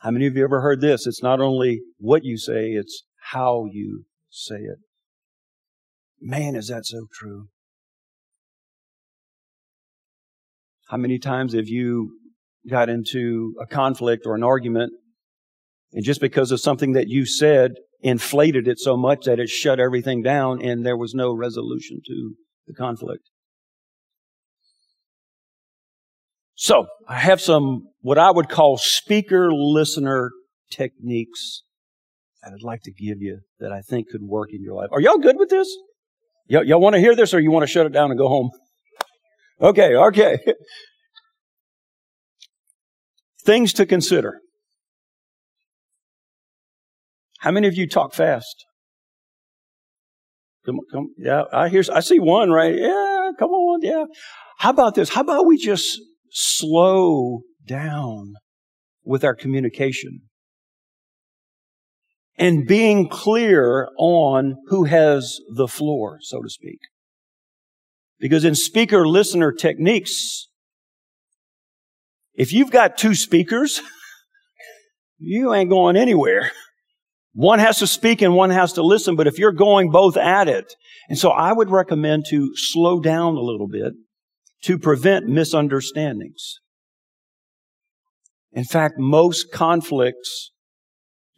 How 0.00 0.10
many 0.10 0.26
of 0.26 0.36
you 0.36 0.44
ever 0.44 0.60
heard 0.60 0.80
this? 0.80 1.06
It's 1.06 1.22
not 1.22 1.40
only 1.40 1.80
what 1.98 2.22
you 2.22 2.38
say, 2.38 2.70
it's 2.70 3.04
how 3.32 3.66
you 3.70 4.04
say 4.30 4.56
it. 4.56 4.78
Man, 6.20 6.56
is 6.56 6.68
that 6.68 6.86
so 6.86 7.06
true? 7.12 7.48
How 10.88 10.96
many 10.96 11.18
times 11.18 11.54
have 11.54 11.68
you 11.68 12.18
got 12.68 12.88
into 12.88 13.54
a 13.60 13.66
conflict 13.66 14.24
or 14.26 14.34
an 14.34 14.42
argument 14.42 14.92
and 15.92 16.04
just 16.04 16.20
because 16.20 16.52
of 16.52 16.60
something 16.60 16.92
that 16.92 17.08
you 17.08 17.26
said 17.26 17.72
inflated 18.00 18.68
it 18.68 18.78
so 18.78 18.96
much 18.96 19.24
that 19.24 19.40
it 19.40 19.48
shut 19.48 19.80
everything 19.80 20.22
down 20.22 20.62
and 20.62 20.84
there 20.84 20.96
was 20.96 21.14
no 21.14 21.34
resolution 21.34 22.00
to 22.06 22.34
the 22.66 22.74
conflict? 22.74 23.22
So, 26.54 26.86
I 27.06 27.18
have 27.18 27.40
some 27.40 27.88
what 28.00 28.16
I 28.16 28.30
would 28.30 28.48
call 28.48 28.78
speaker 28.78 29.52
listener 29.52 30.30
techniques 30.70 31.62
that 32.42 32.52
I'd 32.54 32.62
like 32.62 32.82
to 32.84 32.92
give 32.92 33.20
you 33.20 33.40
that 33.60 33.72
I 33.72 33.82
think 33.82 34.08
could 34.08 34.22
work 34.22 34.48
in 34.52 34.62
your 34.62 34.74
life. 34.74 34.88
Are 34.90 35.00
y'all 35.00 35.18
good 35.18 35.36
with 35.36 35.50
this? 35.50 35.68
Y- 36.48 36.62
y'all 36.62 36.80
want 36.80 36.94
to 36.94 37.00
hear 37.00 37.14
this 37.14 37.34
or 37.34 37.40
you 37.40 37.50
want 37.50 37.62
to 37.62 37.66
shut 37.66 37.86
it 37.86 37.92
down 37.92 38.10
and 38.10 38.18
go 38.18 38.28
home? 38.28 38.50
Okay, 39.60 39.94
okay. 39.94 40.38
Things 43.44 43.72
to 43.74 43.86
consider. 43.86 44.40
How 47.40 47.50
many 47.50 47.68
of 47.68 47.74
you 47.74 47.88
talk 47.88 48.14
fast? 48.14 48.64
Come, 50.64 50.80
come, 50.92 51.14
yeah, 51.16 51.44
I 51.52 51.68
hear, 51.68 51.82
I 51.92 52.00
see 52.00 52.18
one, 52.18 52.50
right? 52.50 52.74
Yeah, 52.74 53.30
come 53.38 53.50
on, 53.50 53.80
yeah. 53.82 54.04
How 54.58 54.70
about 54.70 54.96
this? 54.96 55.10
How 55.10 55.20
about 55.20 55.46
we 55.46 55.56
just 55.56 56.00
slow 56.30 57.42
down 57.66 58.34
with 59.04 59.22
our 59.22 59.34
communication? 59.34 60.22
And 62.38 62.66
being 62.66 63.08
clear 63.08 63.88
on 63.98 64.56
who 64.68 64.84
has 64.84 65.40
the 65.54 65.68
floor, 65.68 66.18
so 66.20 66.42
to 66.42 66.48
speak. 66.48 66.78
Because 68.18 68.44
in 68.44 68.54
speaker 68.54 69.06
listener 69.06 69.52
techniques, 69.52 70.48
if 72.34 72.52
you've 72.52 72.70
got 72.70 72.98
two 72.98 73.14
speakers, 73.14 73.80
you 75.18 75.52
ain't 75.54 75.70
going 75.70 75.96
anywhere. 75.96 76.50
One 77.32 77.58
has 77.58 77.78
to 77.78 77.86
speak 77.86 78.22
and 78.22 78.34
one 78.34 78.50
has 78.50 78.72
to 78.74 78.82
listen, 78.82 79.16
but 79.16 79.26
if 79.26 79.38
you're 79.38 79.52
going 79.52 79.90
both 79.90 80.16
at 80.16 80.48
it, 80.48 80.74
and 81.08 81.18
so 81.18 81.30
I 81.30 81.52
would 81.52 81.70
recommend 81.70 82.24
to 82.30 82.52
slow 82.54 83.00
down 83.00 83.36
a 83.36 83.40
little 83.40 83.68
bit 83.68 83.92
to 84.64 84.78
prevent 84.78 85.26
misunderstandings. 85.26 86.60
In 88.52 88.64
fact, 88.64 88.94
most 88.98 89.52
conflicts 89.52 90.52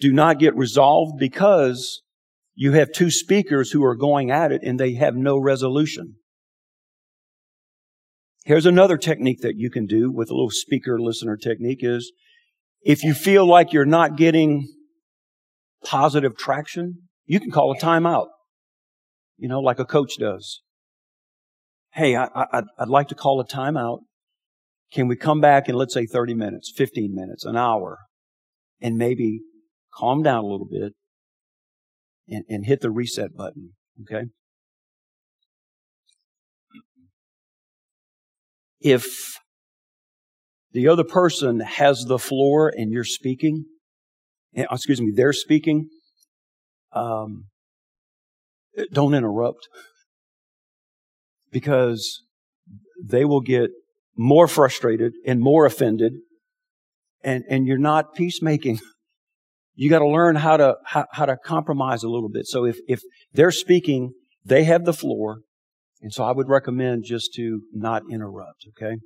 do 0.00 0.12
not 0.12 0.38
get 0.38 0.56
resolved 0.56 1.18
because 1.18 2.02
you 2.54 2.72
have 2.72 2.92
two 2.92 3.10
speakers 3.10 3.70
who 3.70 3.84
are 3.84 3.96
going 3.96 4.30
at 4.30 4.52
it 4.52 4.62
and 4.62 4.78
they 4.78 4.94
have 4.94 5.14
no 5.14 5.38
resolution. 5.38 6.16
Here's 8.44 8.66
another 8.66 8.96
technique 8.96 9.42
that 9.42 9.56
you 9.56 9.70
can 9.70 9.86
do 9.86 10.10
with 10.10 10.30
a 10.30 10.34
little 10.34 10.50
speaker 10.50 10.98
listener 10.98 11.36
technique 11.36 11.80
is 11.82 12.12
if 12.80 13.04
you 13.04 13.14
feel 13.14 13.46
like 13.46 13.72
you're 13.72 13.84
not 13.84 14.16
getting 14.16 14.66
positive 15.84 16.36
traction, 16.36 17.02
you 17.26 17.40
can 17.40 17.50
call 17.50 17.72
a 17.72 17.78
timeout. 17.78 18.28
You 19.36 19.48
know, 19.48 19.60
like 19.60 19.78
a 19.78 19.84
coach 19.84 20.16
does. 20.18 20.62
Hey, 21.92 22.16
I, 22.16 22.24
I, 22.34 22.62
I'd 22.78 22.88
like 22.88 23.08
to 23.08 23.14
call 23.14 23.40
a 23.40 23.46
timeout. 23.46 23.98
Can 24.92 25.08
we 25.08 25.16
come 25.16 25.40
back 25.40 25.68
in, 25.68 25.74
let's 25.74 25.94
say 25.94 26.06
30 26.06 26.34
minutes, 26.34 26.72
15 26.74 27.14
minutes, 27.14 27.44
an 27.44 27.56
hour, 27.56 27.98
and 28.80 28.96
maybe 28.96 29.40
calm 29.94 30.22
down 30.22 30.44
a 30.44 30.46
little 30.46 30.68
bit, 30.70 30.92
and, 32.28 32.44
and 32.48 32.66
hit 32.66 32.80
the 32.80 32.90
reset 32.90 33.34
button. 33.36 33.72
Okay? 34.02 34.26
If 38.80 39.38
the 40.72 40.88
other 40.88 41.04
person 41.04 41.60
has 41.60 42.04
the 42.06 42.18
floor 42.18 42.72
and 42.74 42.92
you're 42.92 43.04
speaking, 43.04 43.64
eh, 44.54 44.66
excuse 44.70 45.00
me, 45.00 45.12
they're 45.14 45.32
speaking, 45.32 45.88
um, 46.92 47.46
don't 48.92 49.14
interrupt 49.14 49.68
because 51.50 52.22
they 53.02 53.24
will 53.24 53.40
get 53.40 53.70
more 54.16 54.46
frustrated 54.46 55.14
and 55.26 55.40
more 55.40 55.64
offended 55.64 56.12
and, 57.22 57.44
and 57.48 57.66
you're 57.66 57.78
not 57.78 58.14
peacemaking. 58.14 58.80
You 59.80 59.88
got 59.88 60.00
to 60.00 60.08
learn 60.08 60.34
how 60.34 60.56
to, 60.56 60.74
how, 60.84 61.06
how 61.12 61.26
to 61.26 61.36
compromise 61.36 62.02
a 62.02 62.08
little 62.08 62.28
bit. 62.28 62.48
So 62.48 62.64
if, 62.64 62.78
if 62.88 63.00
they're 63.32 63.52
speaking, 63.52 64.12
they 64.44 64.64
have 64.64 64.84
the 64.84 64.92
floor. 64.92 65.42
And 66.02 66.12
so 66.12 66.24
I 66.24 66.32
would 66.32 66.48
recommend 66.48 67.04
just 67.04 67.32
to 67.34 67.60
not 67.72 68.02
interrupt, 68.10 68.66
okay? 68.70 68.96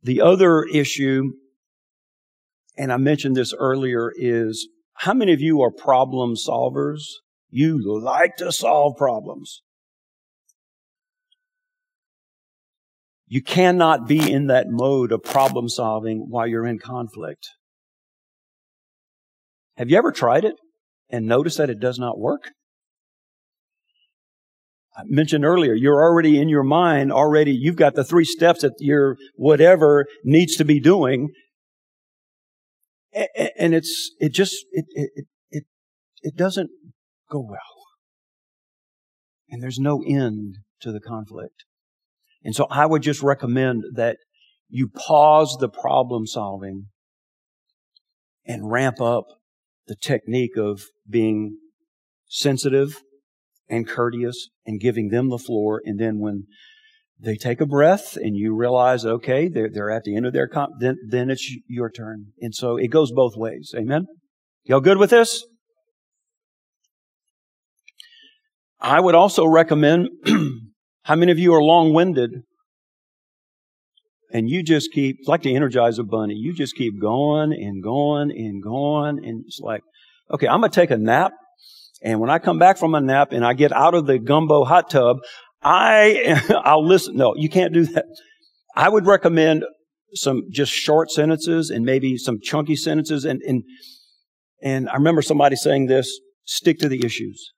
The 0.00 0.20
other 0.20 0.62
issue, 0.62 1.32
and 2.78 2.92
I 2.92 2.98
mentioned 2.98 3.34
this 3.34 3.52
earlier, 3.52 4.12
is 4.14 4.68
how 4.94 5.12
many 5.12 5.32
of 5.32 5.40
you 5.40 5.60
are 5.62 5.72
problem 5.72 6.36
solvers? 6.36 7.00
You 7.50 7.80
like 7.82 8.36
to 8.36 8.52
solve 8.52 8.96
problems. 8.96 9.62
You 13.26 13.42
cannot 13.42 14.06
be 14.06 14.30
in 14.30 14.46
that 14.46 14.66
mode 14.68 15.10
of 15.10 15.24
problem 15.24 15.68
solving 15.68 16.26
while 16.28 16.46
you're 16.46 16.66
in 16.66 16.78
conflict. 16.78 17.48
Have 19.76 19.90
you 19.90 19.96
ever 19.96 20.12
tried 20.12 20.44
it 20.44 20.54
and 21.10 21.26
noticed 21.26 21.58
that 21.58 21.70
it 21.70 21.80
does 21.80 21.98
not 21.98 22.18
work? 22.18 22.50
I 24.94 25.02
mentioned 25.06 25.44
earlier, 25.44 25.72
you're 25.72 26.02
already 26.02 26.38
in 26.38 26.50
your 26.50 26.62
mind, 26.62 27.12
already, 27.12 27.52
you've 27.52 27.76
got 27.76 27.94
the 27.94 28.04
three 28.04 28.26
steps 28.26 28.60
that 28.60 28.74
your 28.78 29.16
whatever 29.36 30.06
needs 30.22 30.56
to 30.56 30.64
be 30.66 30.80
doing. 30.80 31.30
And 33.58 33.74
it's, 33.74 34.10
it 34.18 34.34
just, 34.34 34.54
it, 34.72 34.84
it, 34.90 35.24
it, 35.50 35.64
it 36.20 36.36
doesn't 36.36 36.70
go 37.30 37.40
well. 37.40 37.58
And 39.48 39.62
there's 39.62 39.78
no 39.78 40.02
end 40.06 40.56
to 40.80 40.92
the 40.92 41.00
conflict. 41.00 41.64
And 42.44 42.54
so 42.54 42.66
I 42.70 42.84
would 42.84 43.02
just 43.02 43.22
recommend 43.22 43.84
that 43.94 44.18
you 44.68 44.88
pause 44.88 45.56
the 45.58 45.68
problem 45.68 46.26
solving 46.26 46.86
and 48.44 48.70
ramp 48.70 49.00
up 49.00 49.26
the 49.92 49.96
technique 49.96 50.56
of 50.56 50.86
being 51.06 51.58
sensitive 52.26 53.02
and 53.68 53.86
courteous 53.86 54.48
and 54.64 54.80
giving 54.80 55.10
them 55.10 55.28
the 55.28 55.36
floor. 55.36 55.82
And 55.84 56.00
then 56.00 56.18
when 56.18 56.46
they 57.20 57.36
take 57.36 57.60
a 57.60 57.66
breath 57.66 58.16
and 58.16 58.34
you 58.34 58.56
realize, 58.56 59.04
okay, 59.04 59.48
they're, 59.48 59.68
they're 59.70 59.90
at 59.90 60.04
the 60.04 60.16
end 60.16 60.24
of 60.24 60.32
their, 60.32 60.48
comp- 60.48 60.80
then, 60.80 60.96
then 61.06 61.28
it's 61.28 61.46
your 61.68 61.90
turn. 61.90 62.28
And 62.40 62.54
so 62.54 62.78
it 62.78 62.88
goes 62.88 63.12
both 63.12 63.36
ways. 63.36 63.74
Amen. 63.76 64.06
Y'all 64.64 64.80
good 64.80 64.96
with 64.96 65.10
this? 65.10 65.44
I 68.80 68.98
would 68.98 69.14
also 69.14 69.44
recommend, 69.44 70.08
how 71.02 71.16
many 71.16 71.32
of 71.32 71.38
you 71.38 71.52
are 71.52 71.62
long-winded? 71.62 72.30
And 74.32 74.48
you 74.48 74.62
just 74.62 74.92
keep, 74.92 75.16
it's 75.20 75.28
like 75.28 75.42
the 75.42 75.52
Energizer 75.52 76.08
Bunny. 76.08 76.34
You 76.34 76.54
just 76.54 76.74
keep 76.74 77.00
going 77.00 77.52
and 77.52 77.82
going 77.82 78.30
and 78.30 78.62
going. 78.62 79.24
And 79.24 79.44
it's 79.46 79.60
like, 79.60 79.82
okay, 80.32 80.48
I'm 80.48 80.60
going 80.60 80.70
to 80.70 80.74
take 80.74 80.90
a 80.90 80.96
nap. 80.96 81.32
And 82.02 82.18
when 82.18 82.30
I 82.30 82.38
come 82.38 82.58
back 82.58 82.78
from 82.78 82.94
a 82.94 83.00
nap 83.00 83.32
and 83.32 83.44
I 83.44 83.52
get 83.52 83.72
out 83.72 83.94
of 83.94 84.06
the 84.06 84.18
gumbo 84.18 84.64
hot 84.64 84.88
tub, 84.88 85.18
I, 85.62 86.42
I'll 86.64 86.84
listen. 86.84 87.16
No, 87.16 87.34
you 87.36 87.50
can't 87.50 87.74
do 87.74 87.84
that. 87.86 88.06
I 88.74 88.88
would 88.88 89.06
recommend 89.06 89.64
some 90.14 90.44
just 90.50 90.72
short 90.72 91.10
sentences 91.10 91.70
and 91.70 91.84
maybe 91.84 92.16
some 92.16 92.38
chunky 92.42 92.76
sentences. 92.76 93.26
And, 93.26 93.42
and, 93.42 93.62
and 94.62 94.88
I 94.88 94.94
remember 94.94 95.20
somebody 95.20 95.56
saying 95.56 95.86
this, 95.86 96.20
stick 96.44 96.78
to 96.78 96.88
the 96.88 97.04
issues. 97.04 97.52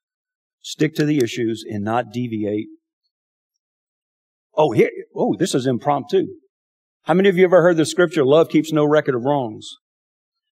Stick 0.61 0.95
to 0.97 1.05
the 1.05 1.19
issues 1.19 1.65
and 1.69 1.85
not 1.85 2.07
deviate. 2.13 2.67
Oh, 4.57 4.73
here, 4.73 4.91
oh, 5.15 5.37
this 5.39 5.55
is 5.55 5.67
impromptu. 5.67 6.27
How 7.05 7.13
many 7.13 7.29
of 7.29 7.37
you 7.37 7.45
ever 7.45 7.61
heard 7.61 7.77
the 7.77 7.85
scripture, 7.85 8.25
love 8.25 8.49
keeps 8.49 8.73
no 8.73 8.83
record 8.87 9.15
of 9.15 9.25
wrongs? 9.25 9.69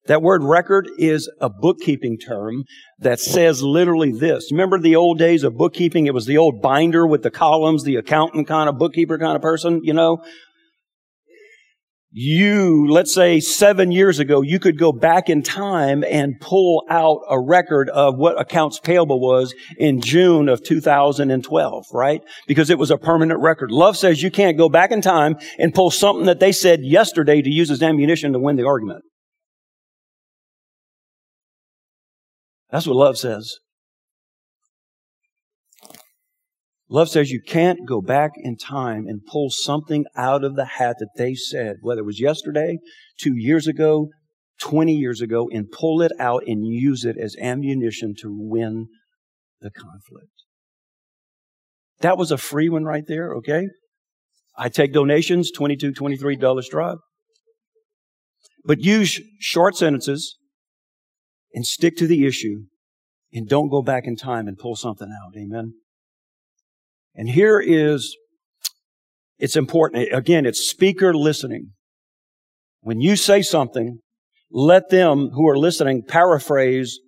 That 0.05 0.21
word 0.21 0.43
record 0.45 0.87
is 0.99 1.31
a 1.41 1.49
bookkeeping 1.49 2.19
term 2.19 2.65
that 2.99 3.21
says 3.21 3.63
literally 3.63 4.13
this. 4.13 4.53
Remember 4.53 4.79
the 4.79 4.95
old 4.95 5.19
days 5.19 5.45
of 5.45 5.57
bookkeeping? 5.57 6.07
It 6.07 6.13
was 6.13 6.27
the 6.27 6.37
old 6.37 6.61
binder 6.61 7.07
with 7.07 7.23
the 7.23 7.31
columns, 7.31 7.85
the 7.85 7.97
accountant 7.97 8.49
kind 8.49 8.69
of 8.69 8.77
bookkeeper 8.77 9.17
kind 9.17 9.35
of 9.35 9.41
person, 9.41 9.81
you 9.83 9.95
know? 9.95 10.23
You, 12.15 12.87
let's 12.91 13.15
say 13.15 13.41
seven 13.41 13.91
years 13.91 14.19
ago, 14.19 14.43
you 14.43 14.61
could 14.61 14.79
go 14.79 14.93
back 14.93 15.31
in 15.31 15.43
time 15.43 16.05
and 16.05 16.39
pull 16.41 16.85
out 16.91 17.21
a 17.29 17.41
record 17.41 17.89
of 17.89 18.17
what 18.17 18.39
accounts 18.39 18.79
payable 18.79 19.19
was 19.19 19.55
in 19.79 20.03
June 20.03 20.51
of 20.51 20.63
2012, 20.63 21.85
right? 21.95 22.21
Because 22.47 22.69
it 22.69 22.79
was 22.79 22.91
a 22.91 22.99
permanent 22.99 23.41
record. 23.41 23.71
Love 23.71 23.97
says 23.97 24.23
you 24.23 24.31
can't 24.31 24.59
go 24.59 24.69
back 24.69 24.91
in 24.91 25.01
time 25.01 25.37
and 25.59 25.75
pull 25.75 25.91
something 25.91 26.27
that 26.27 26.39
they 26.39 26.53
said 26.53 26.81
yesterday 26.83 27.41
to 27.41 27.51
use 27.51 27.71
as 27.71 27.83
ammunition 27.83 28.35
to 28.35 28.39
win 28.39 28.57
the 28.57 28.67
argument. 28.67 29.03
That's 32.71 32.87
what 32.87 32.97
love 32.97 33.17
says. 33.17 33.59
Love 36.93 37.09
says 37.09 37.31
you 37.31 37.41
can't 37.41 37.89
go 37.89 38.03
back 38.03 38.33
in 38.37 38.55
time 38.55 39.07
and 39.07 39.25
pull 39.25 39.49
something 39.49 40.05
out 40.15 40.45
of 40.45 40.57
the 40.57 40.67
hat 40.67 40.97
that 40.99 41.09
they 41.17 41.35
said, 41.35 41.77
whether 41.81 42.03
it 42.03 42.05
was 42.05 42.21
yesterday, 42.21 42.77
two 43.19 43.33
years 43.35 43.67
ago, 43.67 44.11
20 44.61 44.93
years 44.93 45.23
ago, 45.23 45.49
and 45.51 45.71
pull 45.71 46.03
it 46.03 46.13
out 46.21 46.43
and 46.47 46.67
use 46.67 47.07
it 47.07 47.17
as 47.19 47.35
ammunition 47.41 48.13
to 48.21 48.29
win 48.31 48.89
the 49.63 49.71
conflict. 49.71 50.45
That 52.01 52.19
was 52.19 52.31
a 52.31 52.37
free 52.37 52.69
one 52.69 52.85
right 52.85 53.05
there, 53.09 53.37
okay? 53.37 53.69
I 54.59 54.69
take 54.69 54.93
donations, 54.93 55.51
22, 55.51 55.95
23 55.95 56.37
dollars 56.37 56.69
drive. 56.69 56.99
But 58.67 58.81
use 58.81 59.19
short 59.41 59.77
sentences 59.77 60.37
and 61.55 61.65
stick 61.65 61.97
to 61.97 62.07
the 62.07 62.27
issue 62.27 62.65
and 63.33 63.49
don't 63.49 63.71
go 63.71 63.81
back 63.81 64.05
in 64.05 64.15
time 64.15 64.47
and 64.47 64.59
pull 64.59 64.77
something 64.77 65.09
out. 65.09 65.35
Amen. 65.41 65.73
And 67.15 67.29
here 67.29 67.61
is, 67.61 68.17
it's 69.39 69.57
important. 69.57 70.13
Again, 70.13 70.47
it's 70.47 70.69
speaker 70.69 71.15
listening. 71.15 71.73
When 72.81 73.01
you 73.01 73.17
say 73.17 73.43
something, 73.43 73.99
let 74.51 74.91
them 74.91 75.31
who 75.35 75.49
are 75.49 75.57
listening 75.57 76.03
paraphrase 76.07 77.01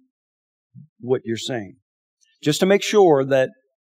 what 1.01 1.23
you're 1.25 1.37
saying. 1.37 1.77
Just 2.43 2.61
to 2.61 2.67
make 2.67 2.83
sure 2.83 3.25
that 3.25 3.51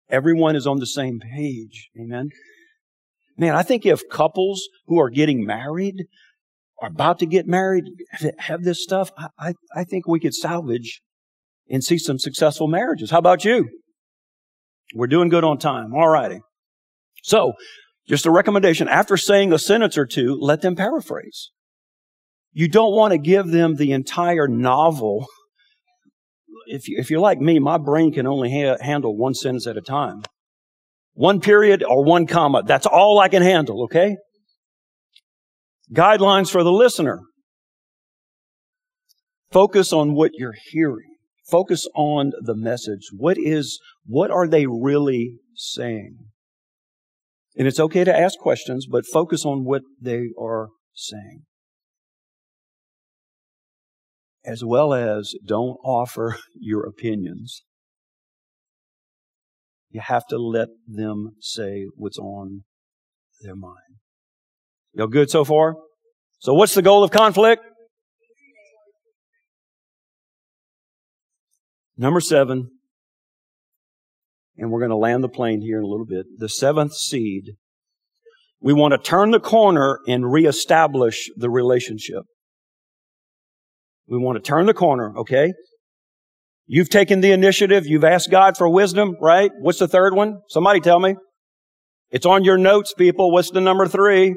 everyone 0.09 0.55
is 0.55 0.67
on 0.67 0.79
the 0.79 0.85
same 0.85 1.19
page. 1.19 1.89
Amen. 1.99 2.29
Man, 3.37 3.55
I 3.55 3.63
think 3.63 3.85
if 3.85 4.09
couples 4.09 4.67
who 4.87 4.99
are 4.99 5.09
getting 5.09 5.45
married 5.45 6.05
are 6.81 6.89
about 6.89 7.19
to 7.19 7.25
get 7.25 7.47
married 7.47 7.85
have 8.39 8.63
this 8.63 8.83
stuff, 8.83 9.11
I, 9.37 9.53
I 9.75 9.83
think 9.83 10.07
we 10.07 10.19
could 10.19 10.33
salvage 10.33 11.01
and 11.69 11.83
see 11.83 11.97
some 11.97 12.19
successful 12.19 12.67
marriages. 12.67 13.11
How 13.11 13.19
about 13.19 13.45
you? 13.45 13.69
We're 14.93 15.07
doing 15.07 15.29
good 15.29 15.43
on 15.43 15.57
time. 15.57 15.93
All 15.93 16.07
righty. 16.07 16.39
So, 17.23 17.53
just 18.07 18.25
a 18.25 18.31
recommendation. 18.31 18.87
After 18.87 19.17
saying 19.17 19.51
a 19.51 19.59
sentence 19.59 19.97
or 19.97 20.05
two, 20.05 20.37
let 20.39 20.61
them 20.61 20.75
paraphrase. 20.75 21.51
You 22.53 22.69
don't 22.69 22.95
want 22.95 23.11
to 23.11 23.17
give 23.17 23.47
them 23.47 23.75
the 23.75 23.91
entire 23.91 24.47
novel. 24.47 25.27
If, 26.67 26.87
you, 26.87 26.97
if 26.99 27.09
you're 27.09 27.19
like 27.19 27.39
me, 27.39 27.59
my 27.59 27.77
brain 27.77 28.13
can 28.13 28.25
only 28.25 28.49
ha- 28.51 28.77
handle 28.81 29.15
one 29.15 29.33
sentence 29.33 29.67
at 29.67 29.77
a 29.77 29.81
time. 29.81 30.23
One 31.13 31.41
period 31.41 31.83
or 31.83 32.03
one 32.03 32.27
comma. 32.27 32.63
That's 32.63 32.85
all 32.85 33.19
I 33.19 33.27
can 33.27 33.41
handle, 33.41 33.83
okay? 33.83 34.17
Guidelines 35.93 36.49
for 36.49 36.63
the 36.63 36.71
listener. 36.71 37.21
Focus 39.51 39.93
on 39.93 40.13
what 40.13 40.31
you're 40.33 40.55
hearing. 40.71 41.15
Focus 41.49 41.87
on 41.95 42.31
the 42.41 42.55
message. 42.55 43.07
What 43.15 43.37
is, 43.37 43.79
what 44.07 44.31
are 44.31 44.47
they 44.47 44.65
really 44.65 45.35
saying? 45.53 46.17
And 47.57 47.67
it's 47.67 47.79
okay 47.79 48.03
to 48.03 48.17
ask 48.17 48.37
questions, 48.39 48.87
but 48.89 49.05
focus 49.05 49.45
on 49.45 49.65
what 49.65 49.81
they 50.01 50.29
are 50.39 50.69
saying. 50.93 51.43
As 54.45 54.63
well 54.63 54.93
as 54.93 55.33
don't 55.45 55.77
offer 55.83 56.37
your 56.55 56.85
opinions. 56.85 57.63
You 59.89 60.01
have 60.01 60.25
to 60.29 60.37
let 60.37 60.69
them 60.87 61.31
say 61.39 61.85
what's 61.95 62.17
on 62.17 62.63
their 63.41 63.55
mind. 63.55 63.75
Y'all 64.93 65.07
good 65.07 65.29
so 65.29 65.43
far? 65.43 65.75
So 66.39 66.53
what's 66.53 66.75
the 66.75 66.81
goal 66.81 67.03
of 67.03 67.11
conflict? 67.11 67.63
Number 71.97 72.19
seven, 72.19 72.69
and 74.57 74.71
we're 74.71 74.79
going 74.79 74.91
to 74.91 74.97
land 74.97 75.23
the 75.23 75.29
plane 75.29 75.61
here 75.61 75.77
in 75.77 75.83
a 75.83 75.87
little 75.87 76.05
bit. 76.05 76.25
The 76.37 76.49
seventh 76.49 76.93
seed. 76.93 77.55
We 78.59 78.73
want 78.73 78.93
to 78.93 78.97
turn 78.97 79.31
the 79.31 79.39
corner 79.39 79.99
and 80.07 80.31
reestablish 80.31 81.29
the 81.35 81.49
relationship. 81.49 82.23
We 84.07 84.17
want 84.17 84.37
to 84.37 84.41
turn 84.41 84.65
the 84.65 84.73
corner, 84.73 85.13
okay? 85.17 85.53
You've 86.65 86.89
taken 86.89 87.21
the 87.21 87.31
initiative. 87.31 87.85
You've 87.85 88.03
asked 88.03 88.31
God 88.31 88.57
for 88.57 88.67
wisdom, 88.67 89.15
right? 89.21 89.51
What's 89.59 89.79
the 89.79 89.87
third 89.87 90.15
one? 90.15 90.39
Somebody 90.49 90.79
tell 90.79 90.99
me. 90.99 91.15
It's 92.09 92.25
on 92.25 92.43
your 92.43 92.57
notes, 92.57 92.93
people. 92.97 93.31
What's 93.31 93.51
the 93.51 93.61
number 93.61 93.87
three? 93.87 94.35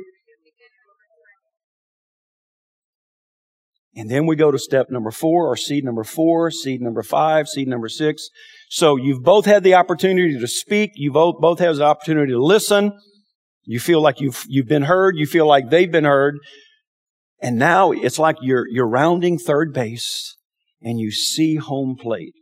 And 3.97 4.09
then 4.09 4.27
we 4.27 4.37
go 4.37 4.51
to 4.51 4.59
step 4.59 4.87
number 4.91 5.11
four, 5.11 5.51
or 5.51 5.57
seed 5.57 5.85
number 5.85 6.05
four, 6.05 6.51
seed 6.51 6.81
number 6.81 7.03
five, 7.03 7.49
seed 7.49 7.67
number 7.67 7.89
six. 7.89 8.29
So 8.69 8.97
you've 8.97 9.23
both 9.23 9.47
had 9.47 9.65
the 9.65 9.75
opportunity 9.75 10.39
to 10.39 10.47
speak. 10.47 10.93
You've 10.95 11.15
both, 11.15 11.37
both 11.41 11.59
had 11.59 11.75
the 11.75 11.85
opportunity 11.85 12.33
to 12.33 12.43
listen. 12.43 12.93
You 13.65 13.81
feel 13.81 14.01
like 14.01 14.21
you've, 14.21 14.45
you've 14.47 14.69
been 14.69 14.83
heard. 14.83 15.17
You 15.17 15.27
feel 15.27 15.47
like 15.47 15.71
they've 15.71 15.91
been 15.91 16.05
heard. 16.05 16.39
And 17.43 17.59
now 17.59 17.91
it's 17.91 18.19
like 18.19 18.37
you're, 18.43 18.67
you're 18.69 18.89
rounding 18.89 19.39
third 19.39 19.73
base 19.73 20.37
and 20.81 21.01
you 21.01 21.11
see 21.11 21.57
home 21.57 21.97
plate. 22.01 22.35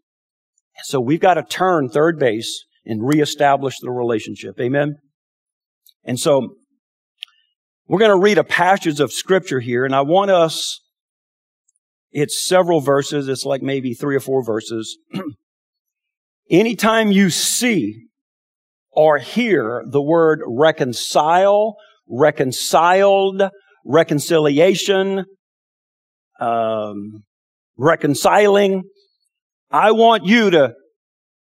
So 0.84 1.00
we've 1.00 1.20
got 1.20 1.34
to 1.34 1.42
turn 1.42 1.88
third 1.88 2.18
base 2.18 2.64
and 2.84 3.06
reestablish 3.06 3.78
the 3.80 3.90
relationship. 3.90 4.60
Amen. 4.60 4.96
And 6.04 6.18
so 6.18 6.56
we're 7.86 7.98
going 7.98 8.10
to 8.10 8.22
read 8.22 8.38
a 8.38 8.44
passage 8.44 9.00
of 9.00 9.12
scripture 9.12 9.60
here 9.60 9.84
and 9.84 9.94
I 9.94 10.02
want 10.02 10.30
us 10.30 10.80
it's 12.10 12.38
several 12.38 12.80
verses. 12.80 13.28
It's 13.28 13.44
like 13.44 13.62
maybe 13.62 13.94
three 13.94 14.16
or 14.16 14.20
four 14.20 14.44
verses. 14.44 14.98
Anytime 16.50 17.12
you 17.12 17.30
see 17.30 18.06
or 18.90 19.18
hear 19.18 19.82
the 19.86 20.02
word 20.02 20.40
reconcile, 20.46 21.76
reconciled, 22.08 23.42
reconciliation, 23.84 25.24
um, 26.40 27.24
reconciling, 27.76 28.84
I 29.70 29.92
want 29.92 30.24
you 30.24 30.50
to 30.50 30.74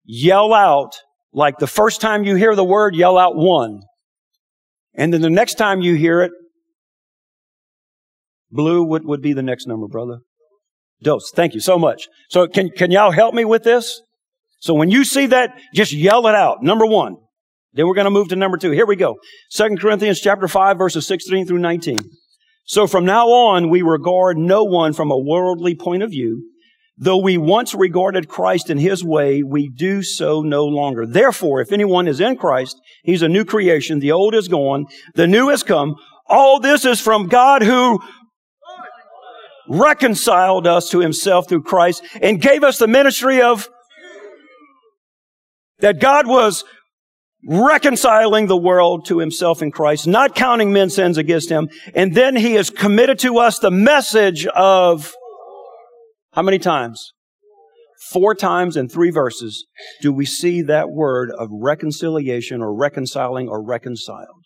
yell 0.04 0.54
out 0.54 0.98
like 1.34 1.60
the 1.60 1.68
first 1.68 2.02
time 2.02 2.24
you 2.24 2.36
hear 2.36 2.56
the 2.56 2.66
word, 2.66 2.96
yell 2.96 3.18
out 3.18 3.36
one. 3.36 3.82
And 4.96 5.14
then 5.14 5.22
the 5.22 5.30
next 5.30 5.56
time 5.56 5.82
you 5.82 5.96
hear 5.96 6.22
it, 6.22 6.32
blue 8.50 8.84
would, 8.84 9.06
would 9.06 9.22
be 9.22 9.34
the 9.34 9.44
next 9.44 9.68
number, 9.68 9.88
brother. 9.88 10.20
Dose. 11.02 11.32
Thank 11.34 11.54
you 11.54 11.60
so 11.60 11.78
much. 11.78 12.08
So 12.30 12.48
can, 12.48 12.70
can 12.70 12.92
y'all 12.92 13.12
help 13.12 13.34
me 13.34 13.46
with 13.46 13.64
this? 13.64 14.02
So 14.60 14.74
when 14.74 14.90
you 14.90 15.04
see 15.04 15.28
that, 15.28 15.60
just 15.74 15.94
yell 15.94 16.28
it 16.28 16.36
out. 16.36 16.64
Number 16.64 16.86
one. 16.86 17.18
Then 17.74 17.86
we're 17.88 17.94
going 17.94 18.06
to 18.06 18.12
move 18.12 18.30
to 18.30 18.36
number 18.36 18.58
two. 18.58 18.72
Here 18.72 18.88
we 18.88 18.96
go. 18.96 19.18
Second 19.52 19.80
Corinthians 19.80 20.20
chapter 20.20 20.48
5 20.48 20.78
verses 20.78 21.06
16 21.06 21.46
through 21.46 21.60
19. 21.60 22.00
So 22.66 22.88
from 22.88 23.06
now 23.06 23.28
on, 23.28 23.70
we 23.70 23.82
regard 23.82 24.38
no 24.38 24.64
one 24.64 24.94
from 24.94 25.12
a 25.12 25.18
worldly 25.18 25.76
point 25.76 26.02
of 26.02 26.10
view. 26.10 26.50
Though 26.98 27.22
we 27.22 27.38
once 27.38 27.76
regarded 27.76 28.28
Christ 28.28 28.72
in 28.72 28.80
his 28.80 29.04
way, 29.04 29.44
we 29.44 29.70
do 29.70 30.02
so 30.02 30.42
no 30.42 30.66
longer. 30.66 31.06
Therefore, 31.06 31.62
if 31.62 31.72
anyone 31.72 32.08
is 32.08 32.20
in 32.20 32.36
Christ, 32.38 32.82
he's 33.04 33.22
a 33.22 33.30
new 33.30 33.46
creation. 33.46 34.00
The 34.00 34.12
old 34.12 34.34
is 34.34 34.48
gone. 34.48 34.88
The 35.14 35.28
new 35.28 35.50
has 35.50 35.62
come. 35.62 35.96
All 36.26 36.60
this 36.60 36.84
is 36.84 37.00
from 37.00 37.28
God 37.28 37.62
who 37.62 38.00
reconciled 39.70 40.68
us 40.68 40.90
to 40.90 41.00
himself 41.00 41.48
through 41.50 41.64
Christ 41.64 42.04
and 42.22 42.42
gave 42.42 42.64
us 42.64 42.78
the 42.78 42.88
ministry 42.88 43.42
of 43.42 43.70
that 45.80 46.00
God 46.00 46.28
was 46.28 46.64
reconciling 47.48 48.48
the 48.48 48.58
world 48.58 49.06
to 49.06 49.20
himself 49.20 49.62
in 49.62 49.72
Christ, 49.72 50.08
not 50.08 50.36
counting 50.36 50.74
men's 50.74 50.96
sins 50.96 51.18
against 51.18 51.50
him. 51.50 51.70
And 51.94 52.14
then 52.16 52.36
he 52.36 52.54
has 52.54 52.70
committed 52.70 53.20
to 53.20 53.38
us 53.38 53.60
the 53.60 53.72
message 53.72 54.46
of 54.48 55.16
how 56.34 56.42
many 56.42 56.60
times? 56.60 57.14
Four 58.12 58.36
times 58.36 58.78
in 58.78 58.88
three 58.88 59.12
verses 59.12 59.66
do 60.02 60.14
we 60.14 60.26
see 60.26 60.62
that 60.64 60.90
word 60.90 61.32
of 61.32 61.50
reconciliation 61.52 62.62
or 62.62 62.74
reconciling 62.74 63.50
or 63.50 63.64
reconciled. 63.64 64.37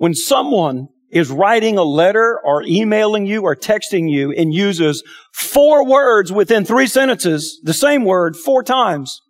When 0.00 0.14
someone 0.14 0.88
is 1.10 1.30
writing 1.30 1.76
a 1.76 1.82
letter 1.82 2.40
or 2.42 2.62
emailing 2.62 3.26
you 3.26 3.42
or 3.42 3.54
texting 3.54 4.10
you 4.10 4.32
and 4.32 4.54
uses 4.54 5.04
four 5.34 5.86
words 5.86 6.32
within 6.32 6.64
three 6.64 6.86
sentences, 6.86 7.60
the 7.64 7.74
same 7.74 8.06
word 8.06 8.34
four 8.34 8.62
times, 8.62 9.20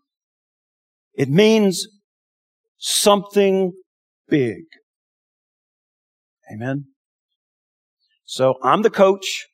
it 1.15 1.29
means 1.29 1.89
something 2.79 3.73
big. 4.29 4.59
Amen. 6.55 6.85
So 8.25 8.55
I'm 8.63 8.83
the 8.83 8.91
coach 8.91 9.49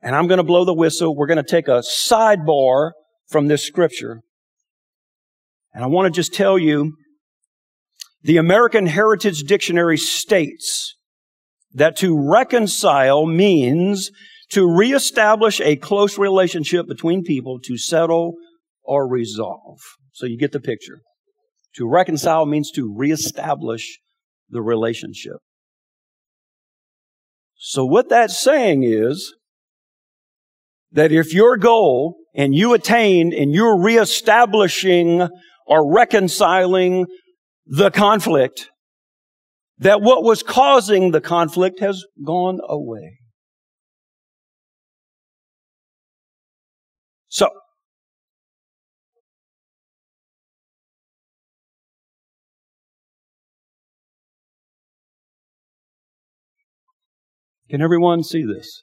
and 0.00 0.16
I'm 0.16 0.28
going 0.28 0.38
to 0.38 0.44
blow 0.44 0.64
the 0.64 0.72
whistle. 0.72 1.14
We're 1.14 1.26
going 1.26 1.36
to 1.36 1.42
take 1.42 1.68
a 1.68 1.82
sidebar 1.82 2.92
from 3.28 3.48
this 3.48 3.64
scripture. 3.66 4.22
And 5.74 5.84
I 5.84 5.88
want 5.88 6.06
to 6.06 6.18
just 6.18 6.32
tell 6.32 6.58
you 6.58 6.94
the 8.28 8.36
American 8.36 8.84
Heritage 8.84 9.44
Dictionary 9.44 9.96
states 9.96 10.96
that 11.72 11.96
to 11.96 12.14
reconcile 12.30 13.24
means 13.24 14.10
to 14.50 14.70
reestablish 14.70 15.62
a 15.62 15.76
close 15.76 16.18
relationship 16.18 16.86
between 16.86 17.24
people 17.24 17.58
to 17.60 17.78
settle 17.78 18.34
or 18.82 19.08
resolve. 19.08 19.78
So 20.12 20.26
you 20.26 20.36
get 20.36 20.52
the 20.52 20.60
picture. 20.60 21.00
To 21.76 21.88
reconcile 21.88 22.44
means 22.44 22.70
to 22.72 22.94
reestablish 22.94 23.98
the 24.50 24.60
relationship. 24.60 25.38
So 27.56 27.86
what 27.86 28.10
that's 28.10 28.36
saying 28.36 28.82
is 28.82 29.34
that 30.92 31.12
if 31.12 31.32
your 31.32 31.56
goal 31.56 32.18
and 32.34 32.54
you 32.54 32.74
attain 32.74 33.32
and 33.32 33.54
you're 33.54 33.80
reestablishing 33.80 35.26
or 35.66 35.94
reconciling 35.94 37.06
the 37.68 37.90
conflict, 37.90 38.70
that 39.78 40.00
what 40.00 40.24
was 40.24 40.42
causing 40.42 41.12
the 41.12 41.20
conflict 41.20 41.80
has 41.80 42.04
gone 42.24 42.58
away. 42.66 43.18
So, 47.28 47.48
can 57.70 57.82
everyone 57.82 58.22
see 58.24 58.44
this? 58.44 58.82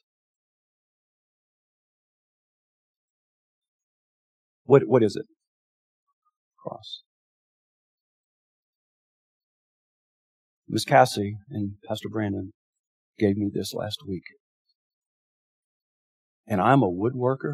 What, 4.65 4.83
what 4.85 5.03
is 5.03 5.15
it? 5.15 5.25
Cross. 6.61 7.04
Miss 10.75 10.83
Cassie 10.83 11.37
and 11.49 11.75
Pastor 11.87 12.09
Brandon 12.09 12.51
gave 13.17 13.37
me 13.37 13.49
this 13.49 13.73
last 13.73 13.99
week. 14.05 14.23
And 16.45 16.59
I'm 16.59 16.83
a 16.83 16.91
woodworker, 16.91 17.53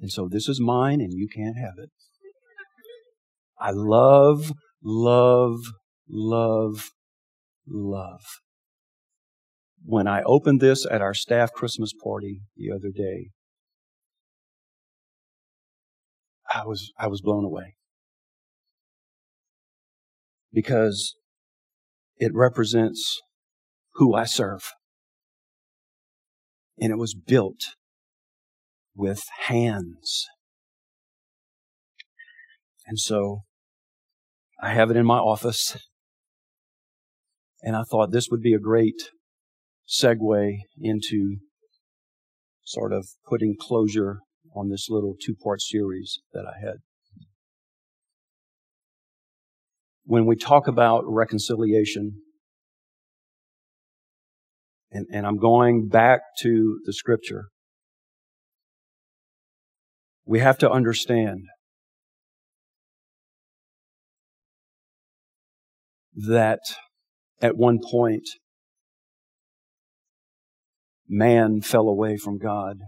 and 0.00 0.10
so 0.10 0.28
this 0.28 0.48
is 0.48 0.60
mine 0.60 1.00
and 1.00 1.12
you 1.12 1.28
can't 1.32 1.56
have 1.56 1.74
it. 1.78 1.90
I 3.56 3.70
love, 3.70 4.50
love, 4.82 5.60
love, 6.08 6.90
love. 7.68 8.24
When 9.84 10.08
I 10.08 10.22
opened 10.24 10.60
this 10.60 10.84
at 10.84 11.02
our 11.02 11.14
staff 11.14 11.52
Christmas 11.52 11.92
party 12.02 12.40
the 12.56 12.72
other 12.72 12.90
day, 12.92 13.28
I 16.52 16.64
was, 16.64 16.90
I 16.98 17.06
was 17.06 17.20
blown 17.22 17.44
away. 17.44 17.76
Because 20.52 21.14
it 22.22 22.30
represents 22.32 23.20
who 23.94 24.14
I 24.14 24.26
serve. 24.26 24.74
And 26.78 26.92
it 26.92 26.96
was 26.96 27.14
built 27.14 27.74
with 28.94 29.24
hands. 29.48 30.26
And 32.86 32.96
so 32.96 33.40
I 34.62 34.72
have 34.72 34.88
it 34.88 34.96
in 34.96 35.04
my 35.04 35.18
office. 35.18 35.76
And 37.60 37.74
I 37.74 37.82
thought 37.90 38.12
this 38.12 38.28
would 38.30 38.40
be 38.40 38.54
a 38.54 38.60
great 38.60 39.10
segue 39.88 40.58
into 40.80 41.38
sort 42.64 42.92
of 42.92 43.08
putting 43.28 43.56
closure 43.58 44.20
on 44.54 44.68
this 44.68 44.86
little 44.88 45.16
two 45.20 45.34
part 45.34 45.60
series 45.60 46.20
that 46.32 46.44
I 46.46 46.64
had. 46.64 46.76
When 50.04 50.26
we 50.26 50.36
talk 50.36 50.66
about 50.66 51.04
reconciliation, 51.06 52.22
and, 54.90 55.06
and 55.12 55.26
I'm 55.26 55.38
going 55.38 55.88
back 55.88 56.20
to 56.40 56.80
the 56.84 56.92
scripture, 56.92 57.46
we 60.24 60.40
have 60.40 60.58
to 60.58 60.70
understand 60.70 61.46
that 66.14 66.60
at 67.40 67.56
one 67.56 67.78
point, 67.90 68.28
man 71.08 71.60
fell 71.60 71.88
away 71.88 72.16
from 72.16 72.38
God. 72.38 72.78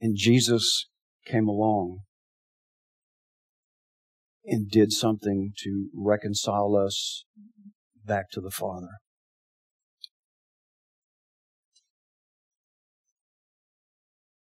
And 0.00 0.16
Jesus 0.16 0.86
came 1.26 1.48
along 1.48 2.00
and 4.48 4.70
did 4.70 4.92
something 4.92 5.52
to 5.58 5.88
reconcile 5.94 6.74
us 6.76 7.24
back 8.04 8.30
to 8.30 8.40
the 8.40 8.50
Father. 8.50 8.88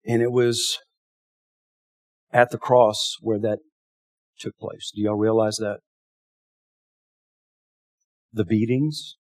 And 0.05 0.21
it 0.21 0.31
was 0.31 0.79
at 2.31 2.49
the 2.49 2.57
cross 2.57 3.17
where 3.21 3.39
that 3.39 3.59
took 4.39 4.57
place. 4.57 4.91
Do 4.95 5.01
y'all 5.01 5.15
realize 5.15 5.57
that? 5.57 5.79
The 8.33 8.45
beatings, 8.45 9.17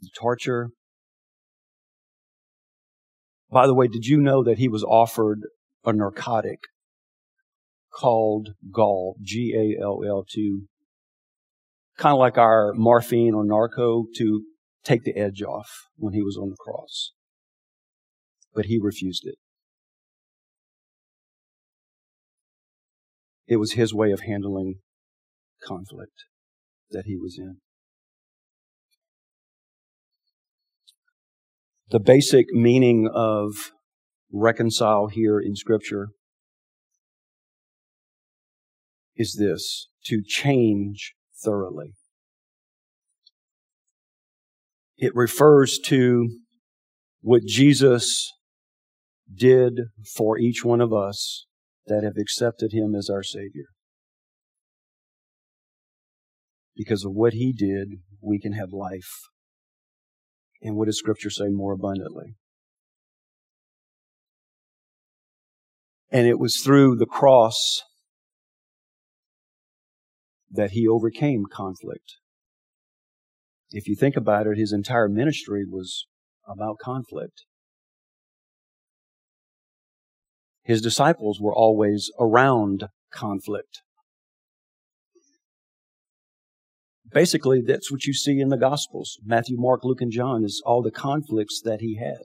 the 0.00 0.08
torture. 0.16 0.70
By 3.50 3.66
the 3.66 3.74
way, 3.74 3.88
did 3.88 4.06
you 4.06 4.18
know 4.20 4.44
that 4.44 4.58
he 4.58 4.68
was 4.68 4.84
offered 4.84 5.40
a 5.84 5.92
narcotic 5.92 6.60
called 7.96 8.50
gall, 8.70 9.16
G-A-L-L, 9.22 10.24
to 10.30 10.62
kind 11.96 12.12
of 12.12 12.18
like 12.18 12.36
our 12.36 12.72
morphine 12.74 13.34
or 13.34 13.44
narco 13.44 14.04
to 14.16 14.42
take 14.84 15.02
the 15.04 15.16
edge 15.16 15.42
off 15.42 15.68
when 15.96 16.12
he 16.12 16.22
was 16.22 16.36
on 16.36 16.50
the 16.50 16.56
cross. 16.56 17.12
But 18.54 18.66
he 18.66 18.78
refused 18.80 19.26
it. 19.26 19.36
It 23.46 23.56
was 23.56 23.72
his 23.72 23.94
way 23.94 24.10
of 24.10 24.20
handling 24.20 24.80
conflict 25.64 26.24
that 26.90 27.04
he 27.06 27.16
was 27.16 27.36
in. 27.38 27.58
The 31.90 32.00
basic 32.00 32.46
meaning 32.50 33.08
of 33.12 33.70
reconcile 34.32 35.06
here 35.06 35.38
in 35.38 35.54
scripture 35.54 36.08
is 39.16 39.36
this 39.38 39.88
to 40.06 40.22
change 40.24 41.14
thoroughly. 41.42 41.94
It 44.98 45.12
refers 45.14 45.78
to 45.86 46.28
what 47.20 47.42
Jesus 47.44 48.32
did 49.34 49.80
for 50.16 50.38
each 50.38 50.64
one 50.64 50.80
of 50.80 50.92
us 50.92 51.46
that 51.86 52.04
have 52.04 52.16
accepted 52.18 52.72
Him 52.72 52.94
as 52.94 53.10
our 53.10 53.22
Savior. 53.22 53.66
Because 56.74 57.04
of 57.04 57.12
what 57.12 57.32
He 57.32 57.52
did, 57.52 58.00
we 58.22 58.38
can 58.38 58.52
have 58.52 58.72
life. 58.72 59.10
And 60.62 60.76
what 60.76 60.86
does 60.86 60.98
Scripture 60.98 61.30
say 61.30 61.48
more 61.48 61.72
abundantly? 61.72 62.36
And 66.10 66.26
it 66.26 66.38
was 66.38 66.60
through 66.62 66.96
the 66.96 67.06
cross 67.06 67.82
that 70.56 70.72
he 70.72 70.88
overcame 70.88 71.44
conflict. 71.50 72.16
If 73.70 73.88
you 73.88 73.96
think 73.96 74.16
about 74.16 74.46
it, 74.46 74.56
his 74.56 74.72
entire 74.72 75.08
ministry 75.08 75.64
was 75.68 76.06
about 76.46 76.78
conflict. 76.78 77.44
His 80.64 80.80
disciples 80.80 81.40
were 81.40 81.54
always 81.54 82.10
around 82.18 82.88
conflict. 83.12 83.82
Basically, 87.12 87.62
that's 87.64 87.90
what 87.90 88.04
you 88.04 88.12
see 88.12 88.40
in 88.40 88.48
the 88.48 88.56
Gospels. 88.56 89.18
Matthew, 89.24 89.56
Mark, 89.58 89.84
Luke, 89.84 90.00
and 90.00 90.10
John 90.10 90.44
is 90.44 90.60
all 90.66 90.82
the 90.82 90.90
conflicts 90.90 91.60
that 91.64 91.80
he 91.80 91.96
had. 91.96 92.18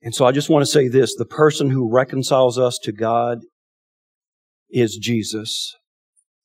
And 0.00 0.14
so 0.14 0.24
I 0.24 0.32
just 0.32 0.48
want 0.48 0.62
to 0.62 0.70
say 0.70 0.88
this 0.88 1.14
the 1.16 1.26
person 1.26 1.70
who 1.70 1.92
reconciles 1.92 2.58
us 2.58 2.78
to 2.84 2.92
God 2.92 3.40
is 4.70 4.98
Jesus. 5.00 5.76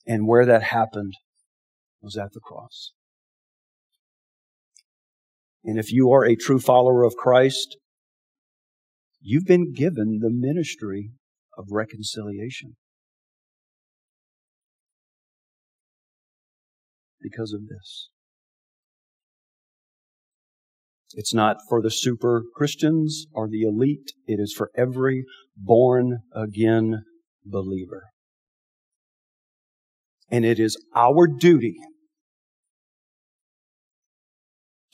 And 0.05 0.27
where 0.27 0.45
that 0.45 0.63
happened 0.63 1.13
was 2.01 2.17
at 2.17 2.33
the 2.33 2.41
cross. 2.41 2.91
And 5.63 5.79
if 5.79 5.91
you 5.91 6.11
are 6.11 6.25
a 6.25 6.35
true 6.35 6.59
follower 6.59 7.03
of 7.03 7.15
Christ, 7.15 7.77
you've 9.21 9.45
been 9.45 9.73
given 9.73 10.19
the 10.21 10.29
ministry 10.29 11.11
of 11.57 11.67
reconciliation. 11.71 12.75
Because 17.21 17.53
of 17.53 17.61
this. 17.67 18.09
It's 21.13 21.33
not 21.33 21.57
for 21.69 21.81
the 21.81 21.91
super 21.91 22.43
Christians 22.55 23.27
or 23.31 23.47
the 23.47 23.61
elite. 23.61 24.11
It 24.27 24.41
is 24.41 24.53
for 24.53 24.71
every 24.75 25.23
born 25.55 26.19
again 26.35 27.03
believer. 27.45 28.12
And 30.33 30.43
it 30.43 30.59
is 30.59 30.83
our 30.95 31.27
duty 31.27 31.75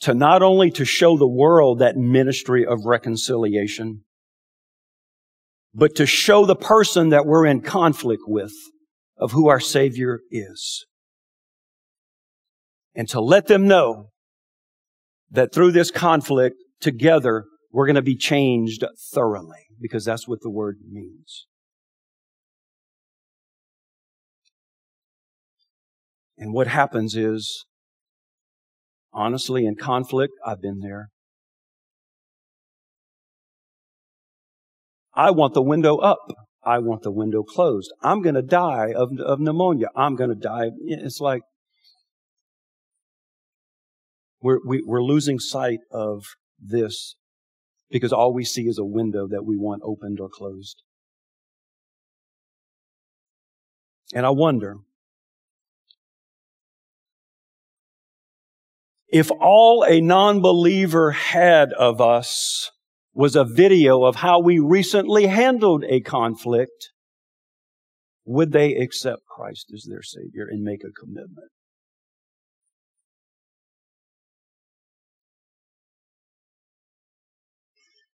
to 0.00 0.12
not 0.12 0.42
only 0.42 0.70
to 0.72 0.84
show 0.84 1.16
the 1.16 1.26
world 1.26 1.78
that 1.78 1.96
ministry 1.96 2.66
of 2.66 2.84
reconciliation, 2.84 4.04
but 5.72 5.94
to 5.96 6.04
show 6.04 6.44
the 6.44 6.54
person 6.54 7.08
that 7.08 7.24
we're 7.24 7.46
in 7.46 7.62
conflict 7.62 8.24
with 8.26 8.52
of 9.16 9.32
who 9.32 9.48
our 9.48 9.60
Savior 9.60 10.20
is. 10.30 10.84
And 12.94 13.08
to 13.08 13.18
let 13.18 13.46
them 13.46 13.66
know 13.66 14.10
that 15.30 15.54
through 15.54 15.72
this 15.72 15.90
conflict, 15.90 16.56
together, 16.82 17.46
we're 17.72 17.86
going 17.86 17.96
to 17.96 18.02
be 18.02 18.16
changed 18.16 18.84
thoroughly, 19.14 19.64
because 19.80 20.04
that's 20.04 20.28
what 20.28 20.42
the 20.42 20.50
word 20.50 20.80
means. 20.86 21.46
And 26.40 26.54
what 26.54 26.68
happens 26.68 27.14
is, 27.14 27.66
honestly, 29.12 29.66
in 29.66 29.76
conflict, 29.76 30.32
I've 30.44 30.62
been 30.62 30.80
there. 30.80 31.10
I 35.14 35.32
want 35.32 35.52
the 35.52 35.62
window 35.62 35.98
up. 35.98 36.18
I 36.64 36.78
want 36.78 37.02
the 37.02 37.10
window 37.10 37.42
closed. 37.42 37.92
I'm 38.02 38.22
going 38.22 38.36
to 38.36 38.42
die 38.42 38.94
of, 38.96 39.10
of 39.20 39.38
pneumonia. 39.38 39.88
I'm 39.94 40.16
going 40.16 40.30
to 40.30 40.36
die. 40.36 40.70
It's 40.86 41.20
like 41.20 41.42
we're, 44.40 44.60
we, 44.66 44.78
are 44.78 44.82
we 44.86 44.96
are 44.96 45.02
losing 45.02 45.38
sight 45.38 45.80
of 45.90 46.24
this 46.58 47.16
because 47.90 48.14
all 48.14 48.32
we 48.32 48.44
see 48.44 48.62
is 48.62 48.78
a 48.78 48.84
window 48.84 49.28
that 49.28 49.44
we 49.44 49.58
want 49.58 49.82
opened 49.84 50.20
or 50.20 50.30
closed. 50.30 50.82
And 54.14 54.24
I 54.24 54.30
wonder, 54.30 54.76
If 59.12 59.28
all 59.40 59.84
a 59.84 60.00
non-believer 60.00 61.10
had 61.10 61.72
of 61.72 62.00
us 62.00 62.70
was 63.12 63.34
a 63.34 63.44
video 63.44 64.04
of 64.04 64.16
how 64.16 64.38
we 64.40 64.60
recently 64.60 65.26
handled 65.26 65.84
a 65.88 66.00
conflict, 66.00 66.90
would 68.24 68.52
they 68.52 68.76
accept 68.76 69.22
Christ 69.26 69.72
as 69.74 69.84
their 69.88 70.02
Savior 70.02 70.46
and 70.48 70.62
make 70.62 70.82
a 70.84 70.92
commitment? 70.92 71.50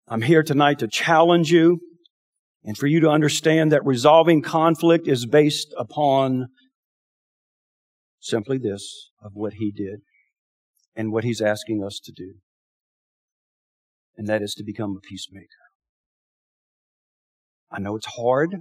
I'm 0.09 0.23
here 0.23 0.43
tonight 0.43 0.79
to 0.79 0.89
challenge 0.89 1.51
you 1.51 1.79
and 2.65 2.77
for 2.77 2.87
you 2.87 2.99
to 2.99 3.09
understand 3.09 3.71
that 3.71 3.85
resolving 3.85 4.41
conflict 4.41 5.07
is 5.07 5.25
based 5.25 5.73
upon 5.77 6.47
simply 8.19 8.57
this 8.57 9.11
of 9.23 9.31
what 9.35 9.53
He 9.53 9.71
did 9.71 10.01
and 10.95 11.11
what 11.11 11.23
He's 11.23 11.41
asking 11.41 11.83
us 11.83 11.99
to 12.03 12.11
do. 12.11 12.35
And 14.17 14.27
that 14.27 14.41
is 14.41 14.53
to 14.55 14.63
become 14.63 14.97
a 14.97 15.07
peacemaker. 15.07 15.47
I 17.71 17.79
know 17.79 17.95
it's 17.95 18.15
hard. 18.17 18.57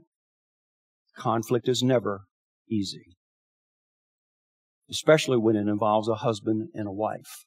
Conflict 1.16 1.68
is 1.68 1.82
never 1.82 2.22
easy, 2.68 3.16
especially 4.88 5.36
when 5.36 5.56
it 5.56 5.66
involves 5.66 6.08
a 6.08 6.14
husband 6.14 6.68
and 6.72 6.86
a 6.86 6.92
wife, 6.92 7.44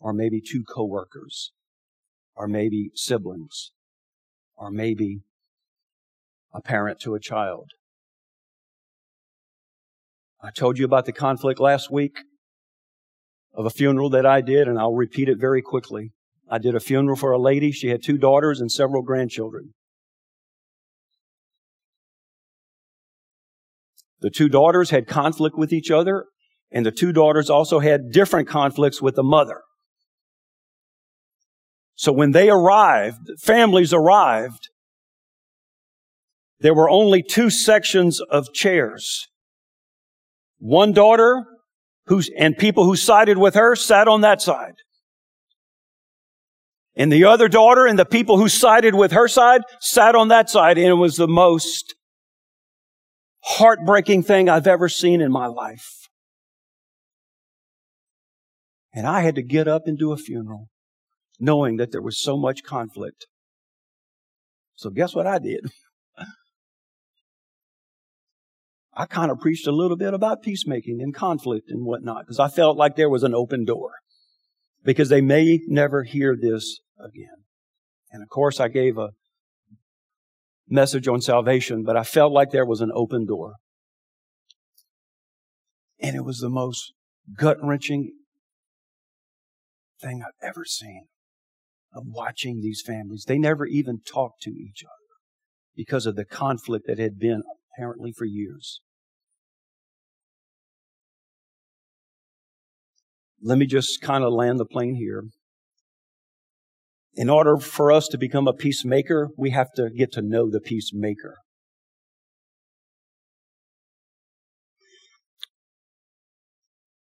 or 0.00 0.12
maybe 0.12 0.40
two 0.40 0.64
coworkers, 0.64 1.52
or 2.34 2.48
maybe 2.48 2.90
siblings, 2.94 3.72
or 4.56 4.70
maybe 4.70 5.20
a 6.54 6.62
parent 6.62 6.98
to 7.00 7.14
a 7.14 7.20
child. 7.20 7.70
I 10.42 10.50
told 10.50 10.78
you 10.78 10.84
about 10.84 11.04
the 11.04 11.12
conflict 11.12 11.60
last 11.60 11.90
week 11.92 12.16
of 13.54 13.66
a 13.66 13.70
funeral 13.70 14.10
that 14.10 14.26
I 14.26 14.40
did, 14.40 14.68
and 14.68 14.78
I'll 14.78 14.94
repeat 14.94 15.28
it 15.28 15.38
very 15.38 15.62
quickly. 15.62 16.12
I 16.50 16.58
did 16.58 16.74
a 16.74 16.80
funeral 16.80 17.16
for 17.16 17.32
a 17.32 17.38
lady. 17.38 17.72
She 17.72 17.88
had 17.88 18.02
two 18.02 18.18
daughters 18.18 18.60
and 18.60 18.70
several 18.70 19.02
grandchildren. 19.02 19.74
The 24.20 24.30
two 24.30 24.48
daughters 24.48 24.90
had 24.90 25.06
conflict 25.06 25.56
with 25.58 25.72
each 25.72 25.90
other, 25.90 26.26
and 26.70 26.86
the 26.86 26.92
two 26.92 27.12
daughters 27.12 27.50
also 27.50 27.80
had 27.80 28.12
different 28.12 28.48
conflicts 28.48 29.02
with 29.02 29.16
the 29.16 29.22
mother. 29.22 29.62
So 31.94 32.12
when 32.12 32.30
they 32.30 32.48
arrived, 32.48 33.30
families 33.40 33.92
arrived, 33.92 34.68
there 36.60 36.74
were 36.74 36.88
only 36.88 37.22
two 37.22 37.50
sections 37.50 38.20
of 38.20 38.52
chairs. 38.52 39.26
One 40.58 40.92
daughter 40.92 41.44
who's, 42.06 42.30
and 42.36 42.56
people 42.56 42.84
who 42.84 42.96
sided 42.96 43.38
with 43.38 43.54
her 43.54 43.76
sat 43.76 44.08
on 44.08 44.22
that 44.22 44.42
side. 44.42 44.74
And 46.94 47.10
the 47.10 47.24
other 47.24 47.48
daughter 47.48 47.86
and 47.86 47.98
the 47.98 48.04
people 48.04 48.36
who 48.36 48.48
sided 48.48 48.94
with 48.94 49.12
her 49.12 49.28
side 49.28 49.62
sat 49.80 50.14
on 50.14 50.28
that 50.28 50.50
side. 50.50 50.76
And 50.76 50.88
it 50.88 50.94
was 50.94 51.16
the 51.16 51.28
most 51.28 51.94
heartbreaking 53.44 54.24
thing 54.24 54.48
I've 54.48 54.66
ever 54.66 54.88
seen 54.88 55.20
in 55.20 55.32
my 55.32 55.46
life. 55.46 56.08
And 58.94 59.06
I 59.06 59.22
had 59.22 59.36
to 59.36 59.42
get 59.42 59.68
up 59.68 59.86
and 59.86 59.98
do 59.98 60.12
a 60.12 60.18
funeral 60.18 60.68
knowing 61.40 61.76
that 61.78 61.90
there 61.90 62.02
was 62.02 62.22
so 62.22 62.36
much 62.36 62.62
conflict. 62.62 63.26
So 64.74 64.90
guess 64.90 65.14
what 65.14 65.26
I 65.26 65.38
did? 65.38 65.66
I 68.94 69.06
kind 69.06 69.30
of 69.30 69.40
preached 69.40 69.66
a 69.66 69.72
little 69.72 69.96
bit 69.96 70.12
about 70.12 70.42
peacemaking 70.42 71.00
and 71.00 71.14
conflict 71.14 71.70
and 71.70 71.84
whatnot 71.84 72.26
because 72.26 72.38
I 72.38 72.48
felt 72.48 72.76
like 72.76 72.96
there 72.96 73.08
was 73.08 73.22
an 73.22 73.34
open 73.34 73.64
door 73.64 73.92
because 74.84 75.08
they 75.08 75.20
may 75.22 75.60
never 75.66 76.02
hear 76.02 76.36
this 76.40 76.80
again. 76.98 77.44
And 78.10 78.22
of 78.22 78.28
course, 78.28 78.60
I 78.60 78.68
gave 78.68 78.98
a 78.98 79.10
message 80.68 81.08
on 81.08 81.22
salvation, 81.22 81.84
but 81.84 81.96
I 81.96 82.04
felt 82.04 82.32
like 82.32 82.50
there 82.50 82.66
was 82.66 82.80
an 82.80 82.90
open 82.94 83.26
door. 83.26 83.54
And 86.00 86.14
it 86.14 86.24
was 86.24 86.38
the 86.38 86.50
most 86.50 86.92
gut 87.36 87.56
wrenching 87.62 88.12
thing 90.00 90.22
I've 90.22 90.46
ever 90.46 90.64
seen 90.64 91.06
of 91.94 92.04
watching 92.06 92.60
these 92.60 92.82
families. 92.84 93.24
They 93.26 93.38
never 93.38 93.66
even 93.66 94.00
talked 94.00 94.42
to 94.42 94.50
each 94.50 94.82
other 94.84 94.92
because 95.76 96.04
of 96.04 96.16
the 96.16 96.24
conflict 96.24 96.86
that 96.86 96.98
had 96.98 97.18
been 97.18 97.42
apparently 97.74 98.12
for 98.16 98.24
years. 98.24 98.80
Let 103.42 103.58
me 103.58 103.66
just 103.66 104.00
kind 104.00 104.22
of 104.22 104.32
land 104.32 104.60
the 104.60 104.64
plane 104.64 104.94
here. 104.94 105.24
In 107.14 107.28
order 107.28 107.56
for 107.58 107.92
us 107.92 108.08
to 108.08 108.18
become 108.18 108.46
a 108.46 108.52
peacemaker, 108.52 109.28
we 109.36 109.50
have 109.50 109.72
to 109.76 109.90
get 109.90 110.12
to 110.12 110.22
know 110.22 110.48
the 110.50 110.60
peacemaker. 110.60 111.38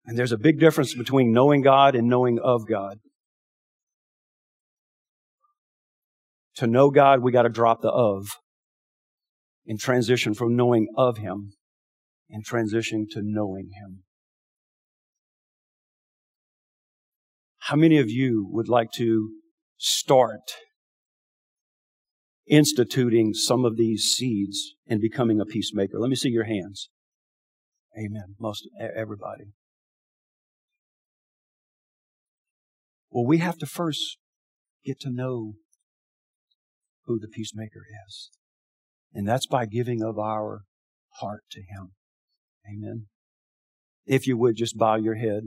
And 0.06 0.18
there's 0.18 0.32
a 0.32 0.38
big 0.38 0.60
difference 0.60 0.96
between 0.96 1.32
knowing 1.32 1.62
God 1.62 1.96
and 1.96 2.08
knowing 2.08 2.40
of 2.40 2.68
God. 2.68 2.98
To 6.56 6.68
know 6.68 6.90
God, 6.90 7.22
we 7.22 7.32
got 7.32 7.44
to 7.44 7.50
drop 7.50 7.82
the 7.82 7.90
of 7.90 8.28
and 9.66 9.80
transition 9.80 10.34
from 10.34 10.56
knowing 10.56 10.88
of 10.96 11.18
Him 11.18 11.54
and 12.30 12.44
transition 12.44 13.08
to 13.12 13.22
knowing 13.24 13.72
Him. 13.82 14.04
How 17.60 17.76
many 17.76 17.98
of 17.98 18.10
you 18.10 18.46
would 18.52 18.68
like 18.68 18.92
to 18.96 19.30
start 19.78 20.52
instituting 22.46 23.34
some 23.34 23.64
of 23.64 23.78
these 23.78 24.04
seeds 24.04 24.76
and 24.86 25.00
becoming 25.00 25.40
a 25.40 25.46
peacemaker? 25.46 25.98
Let 25.98 26.10
me 26.10 26.16
see 26.16 26.30
your 26.30 26.44
hands. 26.44 26.90
Amen. 27.98 28.36
Most 28.40 28.68
everybody. 28.78 29.54
Well, 33.10 33.26
we 33.26 33.38
have 33.38 33.58
to 33.60 33.66
first 33.66 34.18
get 34.84 35.00
to 35.02 35.12
know 35.12 35.54
who 37.06 37.20
the 37.20 37.28
peacemaker 37.28 37.84
is. 38.08 38.32
And 39.14 39.28
that's 39.28 39.46
by 39.46 39.66
giving 39.66 40.02
of 40.02 40.18
our 40.18 40.64
heart 41.20 41.44
to 41.52 41.60
Him. 41.60 41.92
Amen. 42.68 43.06
If 44.06 44.28
you 44.28 44.38
would 44.38 44.56
just 44.56 44.78
bow 44.78 44.96
your 44.96 45.16
head. 45.16 45.44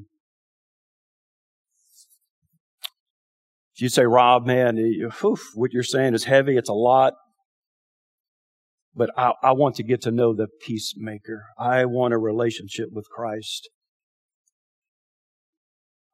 If 3.75 3.83
you 3.83 3.89
say, 3.89 4.07
Rob, 4.07 4.47
man, 4.47 4.79
what 5.55 5.73
you're 5.73 5.83
saying 5.83 6.14
is 6.14 6.25
heavy, 6.25 6.57
it's 6.57 6.71
a 6.71 6.75
lot. 6.75 7.12
But 8.95 9.11
I, 9.19 9.33
I 9.43 9.53
want 9.53 9.75
to 9.77 9.83
get 9.83 10.01
to 10.03 10.11
know 10.11 10.35
the 10.35 10.49
peacemaker. 10.62 11.45
I 11.59 11.85
want 11.85 12.14
a 12.14 12.19
relationship 12.19 12.89
with 12.91 13.07
Christ. 13.11 13.69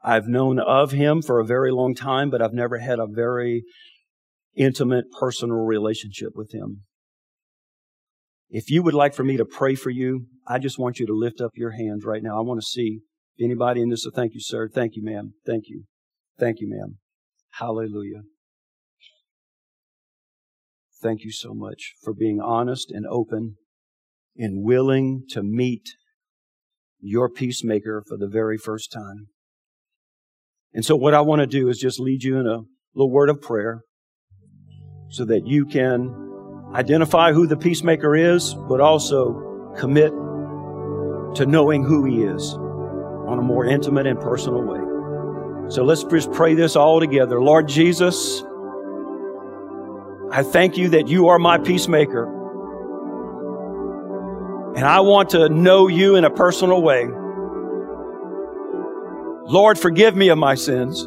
I've 0.03 0.27
known 0.27 0.59
of 0.59 0.91
him 0.91 1.23
for 1.23 1.39
a 1.39 1.47
very 1.47 1.71
long 1.71 1.95
time, 1.95 2.31
but 2.31 2.43
I've 2.43 2.53
never 2.53 2.79
had 2.79 2.99
a 2.99 3.07
very 3.07 3.63
intimate, 4.57 5.05
personal 5.19 5.59
relationship 5.59 6.33
with 6.35 6.53
him. 6.53 6.83
If 8.53 8.71
you 8.71 8.83
would 8.83 8.93
like 8.93 9.15
for 9.15 9.25
me 9.25 9.39
to 9.39 9.47
pray 9.47 9.75
for 9.75 9.89
you, 9.89 10.27
I 10.47 10.59
just 10.59 10.79
want 10.79 11.01
you 11.01 11.07
to 11.07 11.15
lift 11.15 11.41
up 11.41 11.53
your 11.55 11.71
hands 11.71 12.05
right 12.05 12.23
now. 12.23 12.37
I 12.37 12.43
want 12.43 12.61
to 12.61 12.67
see 12.67 13.01
anybody 13.41 13.81
in 13.81 13.89
this. 13.89 14.03
So 14.05 14.11
thank 14.11 14.35
you, 14.35 14.41
sir. 14.41 14.69
Thank 14.69 14.95
you, 14.95 15.03
ma'am. 15.03 15.33
Thank 15.47 15.65
you. 15.69 15.85
Thank 16.39 16.61
you, 16.61 16.69
ma'am. 16.69 16.99
Hallelujah. 17.53 18.25
Thank 21.03 21.25
you 21.25 21.33
so 21.33 21.55
much 21.55 21.95
for 22.03 22.13
being 22.13 22.41
honest 22.43 22.91
and 22.91 23.07
open 23.07 23.57
and 24.37 24.63
willing 24.63 25.25
to 25.31 25.43
meet 25.43 25.89
your 27.01 27.31
peacemaker 27.31 28.05
for 28.07 28.19
the 28.19 28.29
very 28.29 28.59
first 28.59 28.93
time. 28.93 29.29
And 30.75 30.85
so 30.85 30.95
what 30.95 31.15
I 31.15 31.23
want 31.23 31.41
to 31.41 31.47
do 31.47 31.71
is 31.71 31.79
just 31.79 31.99
lead 31.99 32.23
you 32.23 32.39
in 32.39 32.47
a 32.47 32.61
little 32.95 33.11
word 33.11 33.31
of 33.31 33.41
prayer 33.41 33.81
so 35.09 35.25
that 35.25 35.47
you 35.47 35.65
can 35.65 36.32
identify 36.75 37.33
who 37.33 37.47
the 37.47 37.57
peacemaker 37.57 38.17
is, 38.17 38.55
but 38.55 38.81
also 38.81 39.75
commit 39.79 40.13
to 41.37 41.47
knowing 41.47 41.85
who 41.85 42.05
he 42.05 42.23
is 42.23 42.55
on 42.55 43.39
a 43.39 43.43
more 43.43 43.65
intimate 43.65 44.07
and 44.07 44.21
personal 44.21 44.63
way. 44.63 44.81
So 45.71 45.85
let's 45.85 46.05
just 46.05 46.33
pray 46.33 46.55
this 46.55 46.77
all 46.77 47.01
together. 47.01 47.41
Lord 47.41 47.69
Jesus, 47.69 48.43
I 50.31 50.43
thank 50.43 50.77
you 50.77 50.91
that 50.91 51.09
you 51.09 51.29
are 51.29 51.39
my 51.39 51.59
peacemaker. 51.59 52.25
And 54.77 54.87
I 54.87 55.01
want 55.01 55.31
to 55.31 55.49
know 55.49 55.89
you 55.89 56.17
in 56.17 56.25
a 56.25 56.31
personal 56.31 56.83
way. 56.83 57.07
Lord, 59.45 59.79
forgive 59.79 60.17
me 60.17 60.29
of 60.29 60.39
my 60.39 60.55
sins. 60.55 61.07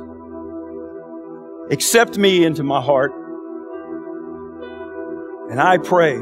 Accept 1.72 2.18
me 2.18 2.46
into 2.46 2.62
my 2.64 2.82
heart. 2.82 3.12
And 5.50 5.62
I 5.62 5.78
pray 5.78 6.16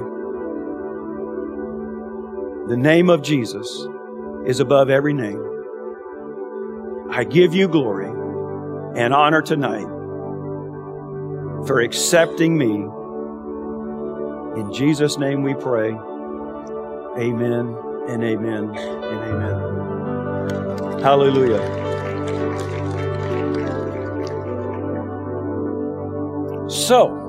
the 2.67 2.77
name 2.77 3.09
of 3.09 3.21
Jesus 3.21 3.87
is 4.45 4.59
above 4.59 4.89
every 4.89 5.13
name. 5.13 5.41
I 7.09 7.23
give 7.23 7.53
you 7.53 7.67
glory 7.67 8.07
and 8.99 9.13
honor 9.13 9.41
tonight 9.41 9.85
for 11.65 11.79
accepting 11.79 12.57
me. 12.57 12.85
In 14.59 14.73
Jesus' 14.73 15.17
name 15.17 15.41
we 15.43 15.53
pray. 15.53 15.91
Amen 17.17 17.77
and 18.07 18.23
amen 18.23 18.75
and 18.75 19.19
amen. 19.31 21.01
Hallelujah. 21.01 21.61
So, 26.69 27.22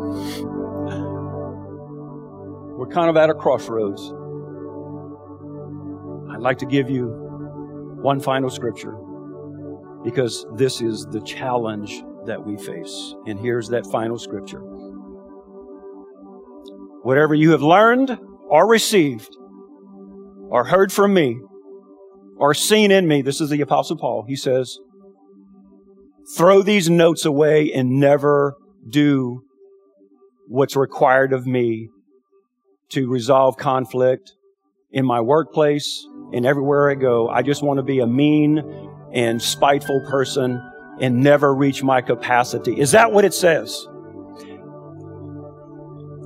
we're 2.85 2.93
kind 2.93 3.09
of 3.09 3.16
at 3.16 3.30
a 3.30 3.35
crossroads. 3.35 4.12
I'd 6.35 6.43
like 6.43 6.59
to 6.59 6.66
give 6.66 6.91
you 6.91 7.07
one 8.03 8.20
final 8.20 8.51
scripture 8.51 8.95
because 10.05 10.45
this 10.57 10.82
is 10.82 11.07
the 11.11 11.22
challenge 11.22 12.03
that 12.26 12.45
we 12.45 12.59
face. 12.59 13.14
And 13.26 13.41
here's 13.41 13.68
that 13.68 13.87
final 13.87 14.18
scripture. 14.18 14.61
Whatever 17.03 17.35
you 17.35 17.53
have 17.53 17.62
learned 17.62 18.18
or 18.51 18.68
received 18.68 19.35
or 20.51 20.64
heard 20.64 20.93
from 20.93 21.14
me 21.14 21.41
or 22.37 22.53
seen 22.53 22.91
in 22.91 23.09
me, 23.09 23.22
this 23.22 23.41
is 23.41 23.49
the 23.49 23.62
Apostle 23.62 23.97
Paul, 23.97 24.26
he 24.28 24.37
says, 24.37 24.78
throw 26.37 26.61
these 26.61 26.91
notes 26.91 27.24
away 27.24 27.72
and 27.72 27.99
never 27.99 28.57
do 28.87 29.43
what's 30.49 30.76
required 30.76 31.32
of 31.32 31.47
me 31.47 31.89
to 32.91 33.09
resolve 33.09 33.57
conflict 33.57 34.35
in 34.91 35.05
my 35.05 35.20
workplace 35.20 36.07
and 36.32 36.47
everywhere 36.47 36.91
I 36.91 36.95
go. 36.95 37.28
I 37.28 37.43
just 37.43 37.62
want 37.62 37.78
to 37.78 37.82
be 37.82 38.01
a 38.01 38.07
mean 38.07 38.62
and 39.12 39.41
spiteful 39.41 40.01
person 40.09 40.61
and 41.01 41.22
never 41.22 41.55
reach 41.55 41.82
my 41.82 42.01
capacity. 42.01 42.78
Is 42.78 42.93
that 42.93 43.12
what 43.12 43.24
it 43.24 43.35
says? 43.35 43.87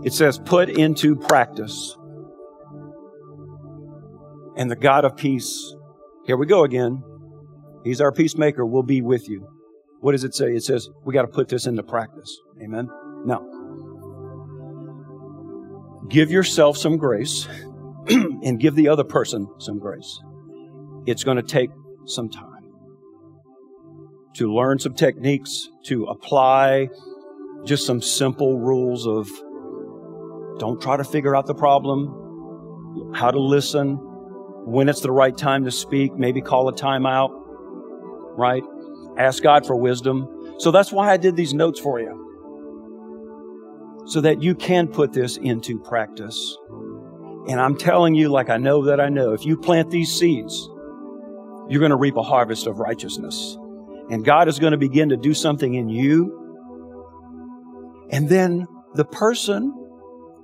It 0.04 0.12
says, 0.12 0.38
put 0.38 0.68
into 0.68 1.16
practice. 1.16 1.96
And 4.56 4.70
the 4.70 4.76
God 4.76 5.04
of 5.04 5.16
peace, 5.16 5.74
here 6.24 6.36
we 6.36 6.46
go 6.46 6.64
again. 6.64 7.02
He's 7.84 8.00
our 8.00 8.12
peacemaker, 8.12 8.66
will 8.66 8.82
be 8.82 9.02
with 9.02 9.28
you. 9.28 9.48
what 10.00 10.12
does 10.12 10.24
it 10.24 10.34
say? 10.34 10.52
It 10.52 10.62
says 10.62 10.88
we 11.04 11.14
got 11.14 11.22
to 11.22 11.28
put 11.28 11.48
this 11.48 11.66
into 11.66 11.82
practice. 11.82 12.38
Amen. 12.62 12.88
Now, 13.24 13.46
give 16.08 16.30
yourself 16.30 16.76
some 16.76 16.96
grace 16.96 17.46
and 18.08 18.58
give 18.58 18.74
the 18.74 18.88
other 18.88 19.04
person 19.04 19.48
some 19.58 19.78
grace. 19.78 20.20
It's 21.06 21.24
going 21.24 21.36
to 21.36 21.42
take 21.42 21.70
some 22.06 22.28
time 22.28 22.58
to 24.34 24.52
learn 24.52 24.78
some 24.78 24.94
techniques, 24.94 25.68
to 25.84 26.04
apply 26.04 26.88
just 27.64 27.84
some 27.84 28.00
simple 28.00 28.58
rules 28.58 29.06
of 29.06 29.28
don't 30.58 30.80
try 30.80 30.96
to 30.96 31.04
figure 31.04 31.34
out 31.34 31.46
the 31.46 31.54
problem, 31.54 33.12
how 33.14 33.30
to 33.30 33.40
listen, 33.40 33.94
when 34.64 34.88
it's 34.88 35.00
the 35.00 35.10
right 35.10 35.36
time 35.36 35.64
to 35.64 35.70
speak, 35.70 36.14
maybe 36.14 36.40
call 36.40 36.68
a 36.68 36.72
timeout, 36.72 37.30
right? 38.36 38.62
Ask 39.16 39.42
God 39.42 39.66
for 39.66 39.76
wisdom. 39.76 40.54
So 40.58 40.70
that's 40.70 40.92
why 40.92 41.10
I 41.10 41.16
did 41.16 41.34
these 41.34 41.54
notes 41.54 41.80
for 41.80 42.00
you. 42.00 42.27
So 44.08 44.22
that 44.22 44.42
you 44.42 44.54
can 44.54 44.88
put 44.88 45.12
this 45.12 45.36
into 45.36 45.78
practice. 45.78 46.56
And 47.48 47.60
I'm 47.60 47.76
telling 47.76 48.14
you, 48.14 48.30
like 48.30 48.48
I 48.48 48.56
know 48.56 48.86
that 48.86 49.00
I 49.00 49.10
know, 49.10 49.32
if 49.32 49.44
you 49.44 49.56
plant 49.56 49.90
these 49.90 50.18
seeds, 50.18 50.68
you're 51.68 51.80
going 51.80 51.90
to 51.90 51.96
reap 51.96 52.16
a 52.16 52.22
harvest 52.22 52.66
of 52.66 52.78
righteousness. 52.78 53.56
And 54.10 54.24
God 54.24 54.48
is 54.48 54.58
going 54.58 54.72
to 54.72 54.78
begin 54.78 55.10
to 55.10 55.16
do 55.18 55.34
something 55.34 55.74
in 55.74 55.90
you. 55.90 56.34
And 58.10 58.28
then 58.30 58.66
the 58.94 59.04
person 59.04 59.74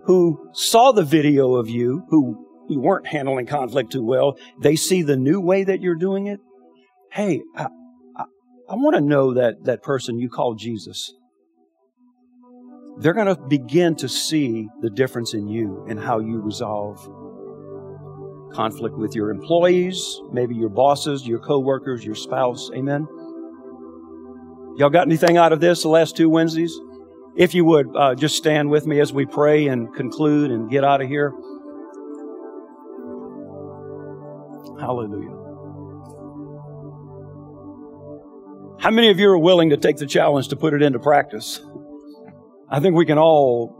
who 0.04 0.50
saw 0.52 0.92
the 0.92 1.02
video 1.02 1.54
of 1.54 1.68
you, 1.68 2.04
who 2.10 2.46
you 2.68 2.80
weren't 2.80 3.06
handling 3.06 3.46
conflict 3.46 3.92
too 3.92 4.04
well, 4.04 4.36
they 4.60 4.76
see 4.76 5.00
the 5.00 5.16
new 5.16 5.40
way 5.40 5.64
that 5.64 5.80
you're 5.80 5.94
doing 5.94 6.26
it. 6.26 6.40
Hey, 7.10 7.40
I, 7.56 7.68
I, 8.16 8.24
I 8.68 8.74
want 8.74 8.96
to 8.96 9.00
know 9.00 9.32
that 9.34 9.64
that 9.64 9.82
person 9.82 10.18
you 10.18 10.28
call 10.28 10.54
Jesus. 10.54 11.14
They're 12.99 13.12
going 13.12 13.26
to 13.26 13.36
begin 13.36 13.97
to 13.97 14.09
see 14.09 14.68
the 14.80 14.90
difference 14.90 15.34
in 15.34 15.49
you 15.49 15.84
and 15.88 15.99
how 15.99 16.20
you 16.20 16.40
resolve 16.40 16.99
conflict 18.53 18.97
with 18.97 19.14
your 19.14 19.30
employees, 19.30 20.20
maybe 20.32 20.55
your 20.55 20.68
bosses, 20.68 21.26
your 21.26 21.40
coworkers, 21.40 22.05
your 22.05 22.14
spouse. 22.14 22.70
Amen. 22.74 23.07
Y'all 24.76 24.90
got 24.90 25.07
anything 25.07 25.36
out 25.36 25.53
of 25.53 25.61
this 25.61 25.82
the 25.82 25.88
last 25.88 26.16
two 26.16 26.28
Wednesdays? 26.28 26.78
If 27.36 27.55
you 27.55 27.64
would, 27.64 27.88
uh, 27.97 28.14
just 28.14 28.36
stand 28.36 28.70
with 28.70 28.86
me 28.86 29.01
as 29.01 29.12
we 29.12 29.26
pray 29.26 29.66
and 29.66 29.92
conclude 29.95 30.53
and 30.53 30.70
get 30.70 30.84
out 30.84 31.01
of 31.01 31.09
here. 31.09 31.32
Hallelujah. 34.80 35.30
How 38.80 38.90
many 38.90 39.11
of 39.11 39.18
you 39.18 39.28
are 39.30 39.38
willing 39.38 39.70
to 39.70 39.76
take 39.76 39.97
the 39.97 40.07
challenge 40.07 40.49
to 40.49 40.57
put 40.57 40.74
it 40.74 40.82
into 40.82 40.99
practice? 40.99 41.61
I 42.75 42.81
think 42.81 42.97
we 42.97 43.07
can 43.07 43.18
all 43.18 43.72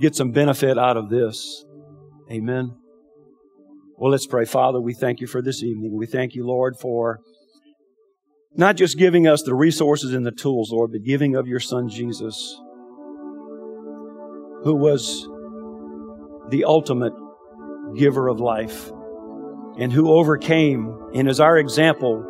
get 0.00 0.16
some 0.16 0.32
benefit 0.32 0.76
out 0.76 0.96
of 0.96 1.08
this. 1.08 1.64
Amen. 2.28 2.74
Well, 3.96 4.10
let's 4.10 4.26
pray. 4.26 4.44
Father, 4.44 4.80
we 4.80 4.92
thank 4.92 5.20
you 5.20 5.28
for 5.28 5.40
this 5.40 5.62
evening. 5.62 5.96
We 5.96 6.06
thank 6.06 6.34
you, 6.34 6.44
Lord, 6.44 6.74
for 6.80 7.20
not 8.56 8.74
just 8.74 8.98
giving 8.98 9.28
us 9.28 9.44
the 9.44 9.54
resources 9.54 10.14
and 10.14 10.26
the 10.26 10.32
tools, 10.32 10.72
Lord, 10.72 10.90
but 10.90 11.04
giving 11.04 11.36
of 11.36 11.46
your 11.46 11.60
Son 11.60 11.88
Jesus, 11.88 12.60
who 14.64 14.74
was 14.74 15.28
the 16.48 16.64
ultimate 16.66 17.12
giver 17.96 18.26
of 18.26 18.40
life 18.40 18.90
and 19.78 19.92
who 19.92 20.10
overcame 20.10 20.92
and 21.14 21.28
is 21.28 21.38
our 21.38 21.56
example 21.56 22.26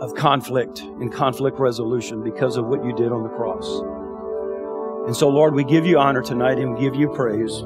of 0.00 0.14
conflict 0.14 0.80
and 0.80 1.12
conflict 1.12 1.58
resolution 1.58 2.22
because 2.22 2.56
of 2.56 2.66
what 2.66 2.84
you 2.84 2.94
did 2.96 3.12
on 3.12 3.22
the 3.22 3.28
cross. 3.28 3.66
And 5.06 5.14
so, 5.14 5.28
Lord, 5.28 5.54
we 5.54 5.64
give 5.64 5.84
you 5.86 5.98
honor 5.98 6.22
tonight 6.22 6.58
and 6.58 6.78
give 6.78 6.94
you 6.94 7.08
praise 7.08 7.60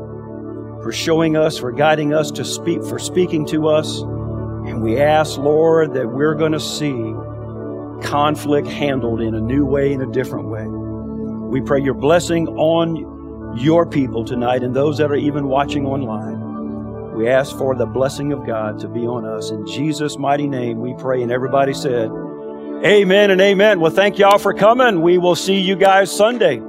for 0.82 0.92
showing 0.92 1.36
us, 1.36 1.58
for 1.58 1.72
guiding 1.72 2.12
us 2.12 2.30
to 2.32 2.44
speak, 2.44 2.84
for 2.84 2.98
speaking 2.98 3.46
to 3.46 3.68
us. 3.68 4.00
And 4.00 4.82
we 4.82 4.98
ask, 4.98 5.38
Lord, 5.38 5.94
that 5.94 6.08
we're 6.08 6.34
going 6.34 6.52
to 6.52 6.60
see 6.60 6.92
conflict 8.02 8.66
handled 8.66 9.20
in 9.20 9.34
a 9.34 9.40
new 9.40 9.64
way, 9.64 9.92
in 9.92 10.02
a 10.02 10.10
different 10.10 10.48
way. 10.48 10.66
We 10.66 11.60
pray 11.60 11.80
your 11.80 11.94
blessing 11.94 12.48
on 12.48 13.56
your 13.56 13.86
people 13.86 14.24
tonight 14.24 14.62
and 14.62 14.74
those 14.74 14.98
that 14.98 15.10
are 15.10 15.16
even 15.16 15.46
watching 15.46 15.86
online. 15.86 16.33
We 17.14 17.28
ask 17.28 17.56
for 17.56 17.74
the 17.76 17.86
blessing 17.86 18.32
of 18.32 18.44
God 18.46 18.80
to 18.80 18.88
be 18.88 19.06
on 19.06 19.24
us. 19.24 19.50
In 19.50 19.66
Jesus' 19.66 20.18
mighty 20.18 20.48
name, 20.48 20.80
we 20.80 20.94
pray. 20.94 21.22
And 21.22 21.30
everybody 21.30 21.72
said, 21.72 22.10
Amen 22.84 23.30
and 23.30 23.40
amen. 23.40 23.80
Well, 23.80 23.92
thank 23.92 24.18
y'all 24.18 24.38
for 24.38 24.52
coming. 24.52 25.00
We 25.00 25.16
will 25.16 25.36
see 25.36 25.58
you 25.58 25.76
guys 25.76 26.14
Sunday. 26.14 26.60